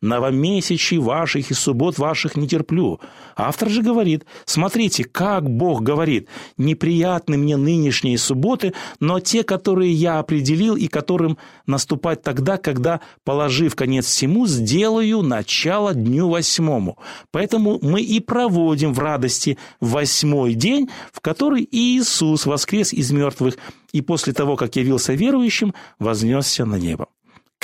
новомесячий 0.04 0.98
ваших 0.98 1.50
и 1.50 1.54
суббот 1.54 1.98
ваших 1.98 2.36
не 2.36 2.46
терплю. 2.46 3.00
Автор 3.36 3.68
же 3.70 3.82
говорит, 3.82 4.24
смотрите, 4.44 5.04
как 5.04 5.48
Бог 5.48 5.82
говорит, 5.82 6.28
неприятны 6.58 7.36
мне 7.36 7.56
нынешние 7.56 8.18
субботы, 8.18 8.74
но 9.00 9.18
те, 9.18 9.42
которые 9.42 9.92
я 9.92 10.18
определил 10.18 10.76
и 10.76 10.86
которым 10.88 11.38
наступать 11.66 12.22
тогда, 12.22 12.58
когда, 12.58 13.00
положив 13.24 13.74
конец 13.74 14.06
всему, 14.06 14.46
сделаю 14.46 15.22
начало 15.22 15.94
дню 15.94 16.28
восьмому. 16.28 16.98
Поэтому 17.30 17.78
мы 17.80 18.02
и 18.02 18.20
проводим 18.20 18.92
в 18.92 18.98
радости 18.98 19.58
восьмой 19.80 20.54
день, 20.54 20.90
в 21.12 21.20
который 21.20 21.66
Иисус 21.70 22.46
воскрес 22.46 22.92
из 22.92 23.10
мертвых 23.10 23.56
и 23.92 24.02
после 24.02 24.32
того, 24.34 24.56
как 24.56 24.76
явился 24.76 25.14
верующим, 25.14 25.72
вознесся 25.98 26.66
на 26.66 26.76
небо. 26.76 27.08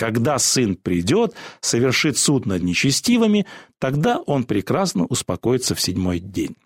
Когда 0.00 0.38
сын 0.38 0.76
придет, 0.76 1.34
совершит 1.60 2.16
суд 2.16 2.46
над 2.46 2.62
нечестивыми, 2.62 3.44
тогда 3.78 4.16
он 4.16 4.44
прекрасно 4.44 5.04
успокоится 5.04 5.74
в 5.74 5.80
седьмой 5.82 6.20
день. 6.20 6.56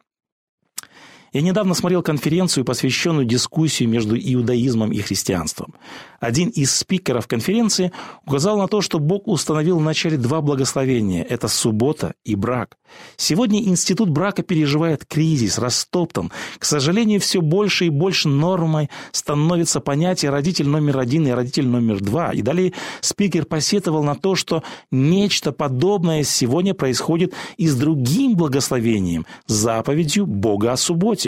Я 1.34 1.40
недавно 1.40 1.74
смотрел 1.74 2.00
конференцию, 2.00 2.64
посвященную 2.64 3.26
дискуссии 3.26 3.82
между 3.82 4.16
иудаизмом 4.16 4.92
и 4.92 5.00
христианством. 5.00 5.74
Один 6.20 6.48
из 6.48 6.72
спикеров 6.72 7.26
конференции 7.26 7.90
указал 8.24 8.56
на 8.56 8.68
то, 8.68 8.80
что 8.80 9.00
Бог 9.00 9.26
установил 9.26 9.78
в 9.78 9.82
начале 9.82 10.16
два 10.16 10.40
благословения– 10.40 11.24
это 11.28 11.48
суббота 11.48 12.14
и 12.24 12.36
брак. 12.36 12.78
Сегодня 13.16 13.60
институт 13.64 14.10
брака 14.10 14.44
переживает 14.44 15.04
кризис, 15.04 15.58
растоптан. 15.58 16.30
К 16.58 16.64
сожалению, 16.64 17.20
все 17.20 17.40
больше 17.40 17.86
и 17.86 17.90
больше 17.90 18.28
нормой 18.28 18.88
становится 19.10 19.80
понятие 19.80 20.30
«родитель 20.30 20.68
номер 20.68 21.00
один» 21.00 21.26
и 21.26 21.32
«родитель 21.32 21.66
номер 21.66 22.00
два». 22.00 22.32
И 22.32 22.42
далее 22.42 22.74
спикер 23.00 23.44
посетовал 23.44 24.04
на 24.04 24.14
то, 24.14 24.36
что 24.36 24.62
нечто 24.92 25.50
подобное 25.50 26.22
сегодня 26.22 26.74
происходит 26.74 27.34
и 27.56 27.66
с 27.66 27.74
другим 27.74 28.36
благословением– 28.36 29.26
заповедью 29.46 30.26
Бога 30.26 30.72
о 30.72 30.76
субботе 30.76 31.23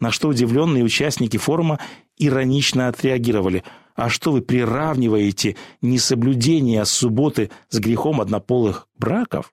на 0.00 0.10
что 0.10 0.28
удивленные 0.28 0.82
участники 0.82 1.36
форума 1.36 1.78
иронично 2.16 2.88
отреагировали. 2.88 3.62
А 3.94 4.08
что 4.08 4.32
вы 4.32 4.40
приравниваете 4.40 5.56
несоблюдение 5.82 6.84
субботы 6.86 7.50
с 7.68 7.78
грехом 7.78 8.20
однополых 8.20 8.88
браков? 8.96 9.52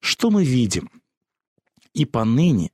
Что 0.00 0.30
мы 0.30 0.44
видим? 0.44 0.90
И 1.94 2.04
поныне, 2.04 2.70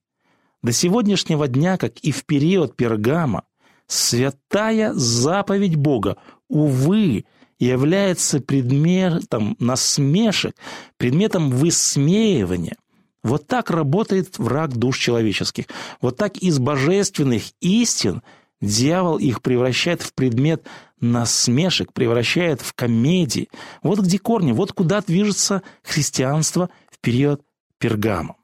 до 0.62 0.72
сегодняшнего 0.72 1.46
дня, 1.46 1.76
как 1.78 1.98
и 1.98 2.10
в 2.10 2.24
период 2.24 2.76
Пергама, 2.76 3.44
святая 3.86 4.92
заповедь 4.94 5.76
Бога, 5.76 6.16
увы, 6.48 7.24
является 7.60 8.40
предметом 8.40 9.56
насмешек, 9.60 10.54
предметом 10.96 11.50
высмеивания– 11.50 12.76
вот 13.22 13.46
так 13.46 13.70
работает 13.70 14.38
враг 14.38 14.76
душ 14.76 14.98
человеческих. 14.98 15.66
Вот 16.00 16.16
так 16.16 16.36
из 16.36 16.58
божественных 16.58 17.44
истин 17.60 18.22
дьявол 18.60 19.18
их 19.18 19.42
превращает 19.42 20.02
в 20.02 20.14
предмет 20.14 20.64
насмешек, 21.00 21.92
превращает 21.92 22.60
в 22.60 22.72
комедии. 22.74 23.48
Вот 23.82 24.00
где 24.00 24.18
корни, 24.18 24.52
вот 24.52 24.72
куда 24.72 25.00
движется 25.00 25.62
христианство 25.82 26.70
в 26.90 26.98
период 27.00 27.42
Пергама. 27.78 28.36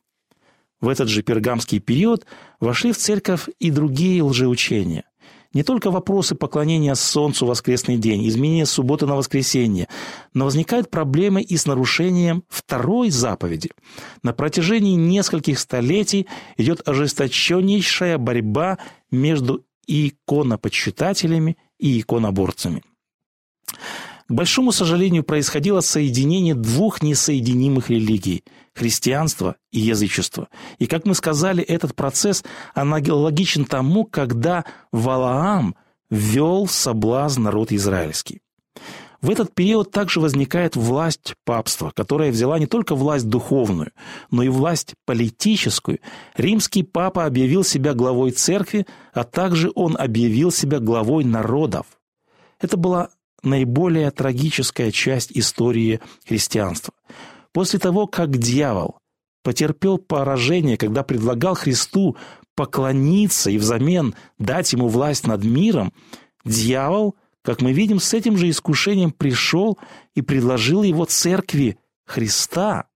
В 0.81 0.89
этот 0.89 1.09
же 1.09 1.23
пергамский 1.23 1.81
период 1.81 2.27
вошли 2.61 2.93
в 2.93 2.99
церковь 2.99 3.49
и 3.59 3.71
другие 3.71 4.23
лжеучения. 4.23 5.05
Не 5.55 5.63
только 5.63 5.93
вопросы 5.93 6.35
поклонения 6.35 6.95
Солнцу 6.95 7.47
в 7.47 7.49
воскресный 7.49 7.97
день, 7.97 8.29
изменения 8.29 8.67
субботы 8.67 9.07
на 9.07 9.15
воскресенье, 9.15 9.89
но 10.35 10.47
возникают 10.47 10.91
проблемы 10.91 11.43
и 11.43 11.57
с 11.57 11.67
нарушением 11.67 12.43
второй 12.49 13.11
заповеди. 13.11 13.71
На 14.25 14.33
протяжении 14.33 14.97
нескольких 14.97 15.61
столетий 15.61 16.27
идет 16.57 16.87
ожесточеннейшая 16.87 18.19
борьба 18.19 18.79
между 19.13 19.65
иконопочитателями 19.87 21.57
и 21.79 22.01
иконоборцами. 22.01 22.83
К 24.27 24.33
большому 24.33 24.73
сожалению, 24.73 25.23
происходило 25.23 25.81
соединение 25.81 26.55
двух 26.55 27.01
несоединимых 27.01 27.91
религий– 27.91 28.43
христианства 28.75 29.57
и 29.71 29.81
язычества. 29.81 30.49
И, 30.79 30.87
как 30.87 31.07
мы 31.07 31.15
сказали, 31.15 31.63
этот 31.63 31.95
процесс 31.95 32.45
аналогичен 32.75 33.65
тому, 33.65 34.05
когда 34.05 34.65
Валаам 34.93 35.77
ввел 36.11 36.67
в 36.67 36.73
соблазн 36.73 37.45
народ 37.45 37.73
израильский. 37.73 38.41
В 39.25 39.31
этот 39.31 39.55
период 39.55 39.91
также 39.91 40.21
возникает 40.21 40.77
власть 40.77 41.35
папства, 41.47 41.91
которая 41.97 42.31
взяла 42.31 42.59
не 42.59 42.67
только 42.67 42.95
власть 42.95 43.27
духовную, 43.27 43.93
но 44.31 44.43
и 44.43 44.51
власть 44.51 44.95
политическую. 45.07 46.01
Римский 46.37 46.83
папа 46.83 47.25
объявил 47.25 47.65
себя 47.65 47.95
главой 47.95 48.33
церкви, 48.33 48.87
а 49.15 49.25
также 49.25 49.73
он 49.75 49.97
объявил 49.99 50.51
себя 50.51 50.79
главой 50.79 51.25
народов. 51.25 51.87
Это 52.61 52.77
была 52.77 53.09
наиболее 53.43 54.11
трагическая 54.11 54.91
часть 54.91 55.33
истории 55.33 56.01
христианства. 56.29 56.93
После 57.55 57.79
того, 57.79 58.09
как 58.09 58.37
дьявол 58.37 58.99
потерпел 59.45 59.99
поражение, 59.99 60.77
когда 60.77 61.05
предлагал 61.05 61.55
Христу 61.55 62.17
поклониться 62.57 63.49
и 63.49 63.59
взамен 63.59 64.15
дать 64.39 64.73
ему 64.73 64.89
власть 64.89 65.27
над 65.27 65.45
миром, 65.45 65.93
дьявол, 66.45 67.15
как 67.43 67.63
мы 67.63 67.73
видим, 67.73 68.01
с 68.01 68.13
этим 68.13 68.37
же 68.37 68.51
искушением 68.51 69.13
пришел 69.13 69.79
и 70.15 70.21
предложил 70.21 70.83
его 70.83 71.05
церкви 71.05 71.79
Христа. 72.05 72.87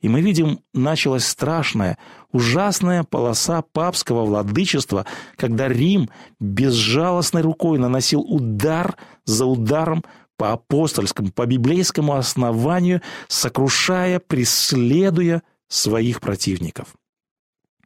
И 0.00 0.08
мы 0.08 0.22
видим, 0.22 0.60
началась 0.72 1.26
страшная, 1.26 1.98
ужасная 2.32 3.04
полоса 3.04 3.60
папского 3.60 4.24
владычества, 4.24 5.04
когда 5.36 5.68
Рим 5.68 6.08
безжалостной 6.38 7.42
рукой 7.42 7.78
наносил 7.78 8.22
удар 8.22 8.96
за 9.26 9.44
ударом 9.44 10.02
по 10.40 10.52
апостольскому, 10.52 11.30
по 11.30 11.44
библейскому 11.44 12.14
основанию, 12.14 13.02
сокрушая, 13.28 14.20
преследуя 14.20 15.42
своих 15.68 16.22
противников. 16.22 16.94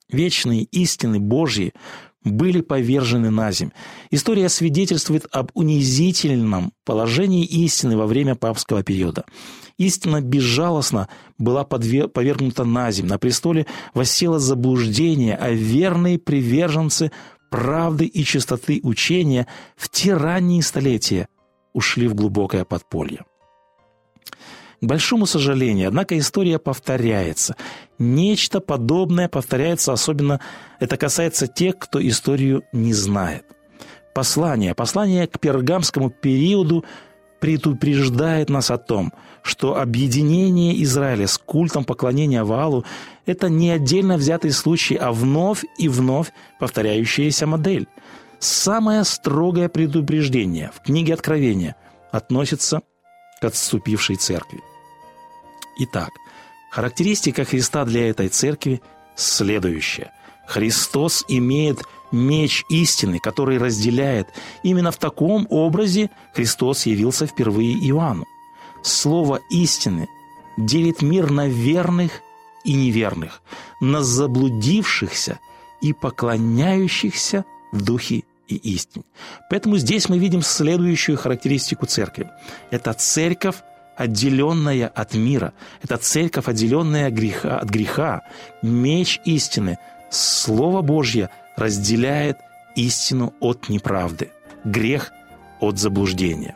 Вечные 0.08 0.62
истины 0.62 1.18
Божьи 1.18 1.72
были 2.22 2.60
повержены 2.60 3.30
на 3.30 3.50
земь. 3.50 3.70
История 4.12 4.48
свидетельствует 4.48 5.26
об 5.32 5.50
унизительном 5.54 6.72
положении 6.84 7.44
истины 7.44 7.96
во 7.96 8.06
время 8.06 8.36
папского 8.36 8.84
периода. 8.84 9.24
Истина 9.76 10.20
безжалостно 10.20 11.08
была 11.38 11.64
повергнута 11.64 12.64
на 12.64 12.92
земь. 12.92 13.06
На 13.06 13.18
престоле 13.18 13.66
воссело 13.94 14.38
заблуждение, 14.38 15.34
а 15.34 15.50
верные 15.50 16.20
приверженцы 16.20 17.10
правды 17.50 18.06
и 18.06 18.22
чистоты 18.24 18.78
учения 18.84 19.48
в 19.76 19.88
те 19.88 20.14
ранние 20.14 20.62
столетия 20.62 21.26
ушли 21.74 22.08
в 22.08 22.14
глубокое 22.14 22.64
подполье. 22.64 23.24
К 24.80 24.86
большому 24.86 25.26
сожалению, 25.26 25.88
однако 25.88 26.18
история 26.18 26.58
повторяется. 26.58 27.56
Нечто 27.98 28.60
подобное 28.60 29.28
повторяется, 29.28 29.92
особенно 29.92 30.40
это 30.80 30.96
касается 30.96 31.46
тех, 31.46 31.78
кто 31.78 32.06
историю 32.06 32.64
не 32.72 32.92
знает. 32.92 33.44
Послание, 34.14 34.74
послание 34.74 35.26
к 35.26 35.40
пергамскому 35.40 36.10
периоду 36.10 36.84
предупреждает 37.40 38.48
нас 38.48 38.70
о 38.70 38.78
том, 38.78 39.12
что 39.42 39.76
объединение 39.78 40.82
Израиля 40.84 41.26
с 41.26 41.36
культом 41.36 41.84
поклонения 41.84 42.44
Ваалу– 42.44 42.84
это 43.26 43.48
не 43.48 43.70
отдельно 43.70 44.16
взятый 44.16 44.50
случай, 44.50 44.96
а 44.96 45.12
вновь 45.12 45.64
и 45.78 45.88
вновь 45.88 46.32
повторяющаяся 46.60 47.46
модель. 47.46 47.86
Самое 48.44 49.04
строгое 49.04 49.70
предупреждение 49.70 50.70
в 50.74 50.82
книге 50.82 51.14
Откровения 51.14 51.76
относится 52.12 52.82
к 53.40 53.44
отступившей 53.44 54.16
церкви. 54.16 54.62
Итак, 55.78 56.10
характеристика 56.70 57.46
Христа 57.46 57.86
для 57.86 58.10
этой 58.10 58.28
церкви 58.28 58.82
следующая. 59.16 60.12
Христос 60.46 61.24
имеет 61.26 61.84
меч 62.12 62.66
истины, 62.68 63.18
который 63.18 63.56
разделяет. 63.56 64.28
Именно 64.62 64.90
в 64.90 64.98
таком 64.98 65.46
образе 65.48 66.10
Христос 66.34 66.84
явился 66.84 67.26
впервые 67.26 67.72
Иоанну. 67.88 68.26
Слово 68.82 69.40
истины 69.48 70.06
делит 70.58 71.00
мир 71.00 71.30
на 71.30 71.48
верных 71.48 72.20
и 72.62 72.74
неверных, 72.74 73.40
на 73.80 74.02
заблудившихся 74.02 75.38
и 75.80 75.94
поклоняющихся 75.94 77.46
в 77.72 77.82
духе 77.82 78.24
и 78.48 78.56
истине. 78.56 79.04
Поэтому 79.50 79.76
здесь 79.78 80.08
мы 80.08 80.18
видим 80.18 80.42
следующую 80.42 81.16
характеристику 81.16 81.86
церкви. 81.86 82.30
Это 82.70 82.92
церковь, 82.92 83.56
отделенная 83.96 84.88
от 84.88 85.14
мира. 85.14 85.52
Это 85.82 85.96
церковь, 85.96 86.48
отделенная 86.48 87.08
от 87.08 87.14
греха, 87.14 87.58
от 87.58 87.68
греха. 87.68 88.22
Меч 88.62 89.20
истины, 89.24 89.78
Слово 90.10 90.82
Божье 90.82 91.30
разделяет 91.56 92.38
истину 92.76 93.34
от 93.40 93.68
неправды, 93.68 94.30
грех 94.64 95.12
от 95.60 95.78
заблуждения. 95.78 96.54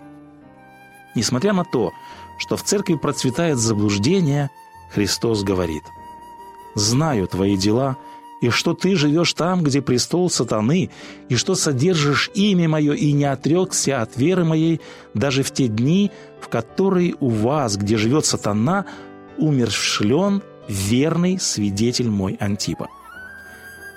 Несмотря 1.15 1.53
на 1.53 1.65
то, 1.65 1.93
что 2.39 2.57
в 2.57 2.63
церкви 2.63 2.95
процветает 2.95 3.59
заблуждение, 3.59 4.51
Христос 4.91 5.43
говорит, 5.43 5.83
«Знаю 6.75 7.27
твои 7.27 7.57
дела, 7.57 7.97
и 8.41 8.51
что 8.51 8.75
ты 8.75 8.95
живешь 8.95 9.33
там, 9.33 9.63
где 9.63 9.83
престол 9.83 10.31
сатаны, 10.31 10.91
и 11.29 11.37
что 11.37 11.55
содержишь 11.55 12.31
имя 12.35 12.69
мое 12.69 12.95
и 12.95 13.13
не 13.13 13.25
отрекся 13.25 14.03
от 14.03 14.17
веры 14.17 14.45
моей 14.45 14.81
даже 15.15 15.43
в 15.43 15.51
те 15.51 15.69
дни, 15.69 16.11
в 16.41 16.49
которые 16.49 17.15
у 17.21 17.29
вас, 17.29 17.77
где 17.77 17.97
живет 17.97 18.27
сатана, 18.27 18.87
умершлен 19.37 20.43
верный 20.69 21.39
свидетель 21.39 22.09
мой 22.09 22.37
Антипа». 22.41 22.89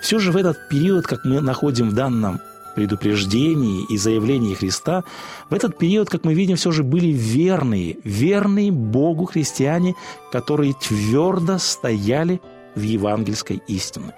Все 0.02 0.18
же 0.18 0.32
в 0.32 0.36
этот 0.36 0.68
период, 0.68 1.06
как 1.06 1.24
мы 1.24 1.40
находим 1.40 1.90
в 1.90 1.94
данном 1.94 2.40
предупреждении 2.74 3.84
и 3.88 3.96
заявлении 3.96 4.54
Христа, 4.54 5.04
в 5.48 5.54
этот 5.54 5.78
период, 5.78 6.10
как 6.10 6.24
мы 6.24 6.34
видим, 6.34 6.56
все 6.56 6.72
же 6.72 6.82
были 6.82 7.08
верные, 7.08 7.98
верные 8.02 8.72
Богу 8.72 9.26
христиане, 9.26 9.94
которые 10.32 10.74
твердо 10.74 11.58
стояли 11.58 12.40
в 12.74 12.80
евангельской 12.80 13.62
истине. 13.68 14.14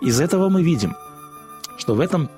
Из 0.00 0.20
этого 0.20 0.48
мы 0.48 0.62
видим, 0.62 0.94
что 1.78 1.94
в 1.94 2.00
этом 2.00 2.28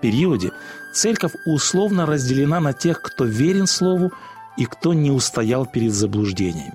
периоде 0.00 0.52
церковь 0.94 1.32
условно 1.46 2.06
разделена 2.06 2.60
на 2.60 2.72
тех, 2.72 3.02
кто 3.02 3.24
верен 3.24 3.66
Слову 3.66 4.12
и 4.56 4.64
кто 4.64 4.94
не 4.94 5.10
устоял 5.10 5.66
перед 5.66 5.92
заблуждениями. 5.92 6.74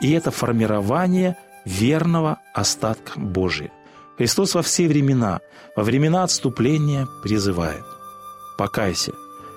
И 0.00 0.12
это 0.12 0.30
формирование 0.30 1.36
верного 1.64 2.38
остатка 2.54 3.18
Божия– 3.18 3.70
Христос 4.16 4.54
во 4.54 4.62
все 4.62 4.86
времена, 4.86 5.40
во 5.74 5.82
времена 5.82 6.22
отступления 6.22 7.08
призывает 7.22 7.84
«Покайся, 8.56 9.12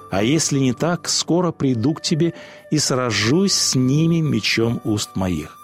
а 0.10 0.24
если 0.24 0.58
не 0.58 0.74
так, 0.74 1.08
скоро 1.10 1.52
приду 1.52 1.94
к 1.94 2.02
тебе 2.02 2.34
и 2.72 2.80
сражусь 2.80 3.54
с 3.54 3.76
ними 3.76 4.22
мечом 4.22 4.82
уст 4.84 5.16
моих. 5.16 5.58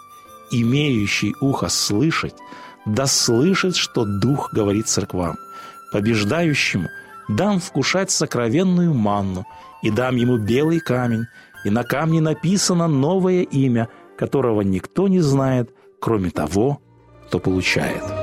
Имеющий 0.51 1.35
ухо 1.39 1.69
слышать, 1.69 2.35
да 2.85 3.05
слышит, 3.07 3.75
что 3.75 4.05
Дух 4.05 4.53
говорит 4.53 4.87
церквам. 4.87 5.37
Побеждающему 5.91 6.89
дам 7.29 7.59
вкушать 7.59 8.11
сокровенную 8.11 8.93
манну, 8.93 9.45
и 9.81 9.91
дам 9.91 10.15
ему 10.15 10.37
белый 10.37 10.79
камень, 10.79 11.25
и 11.65 11.69
на 11.69 11.83
камне 11.83 12.21
написано 12.21 12.87
новое 12.87 13.41
имя, 13.41 13.89
которого 14.17 14.61
никто 14.61 15.07
не 15.07 15.19
знает, 15.21 15.73
кроме 15.99 16.29
того, 16.29 16.81
кто 17.27 17.39
получает». 17.39 18.22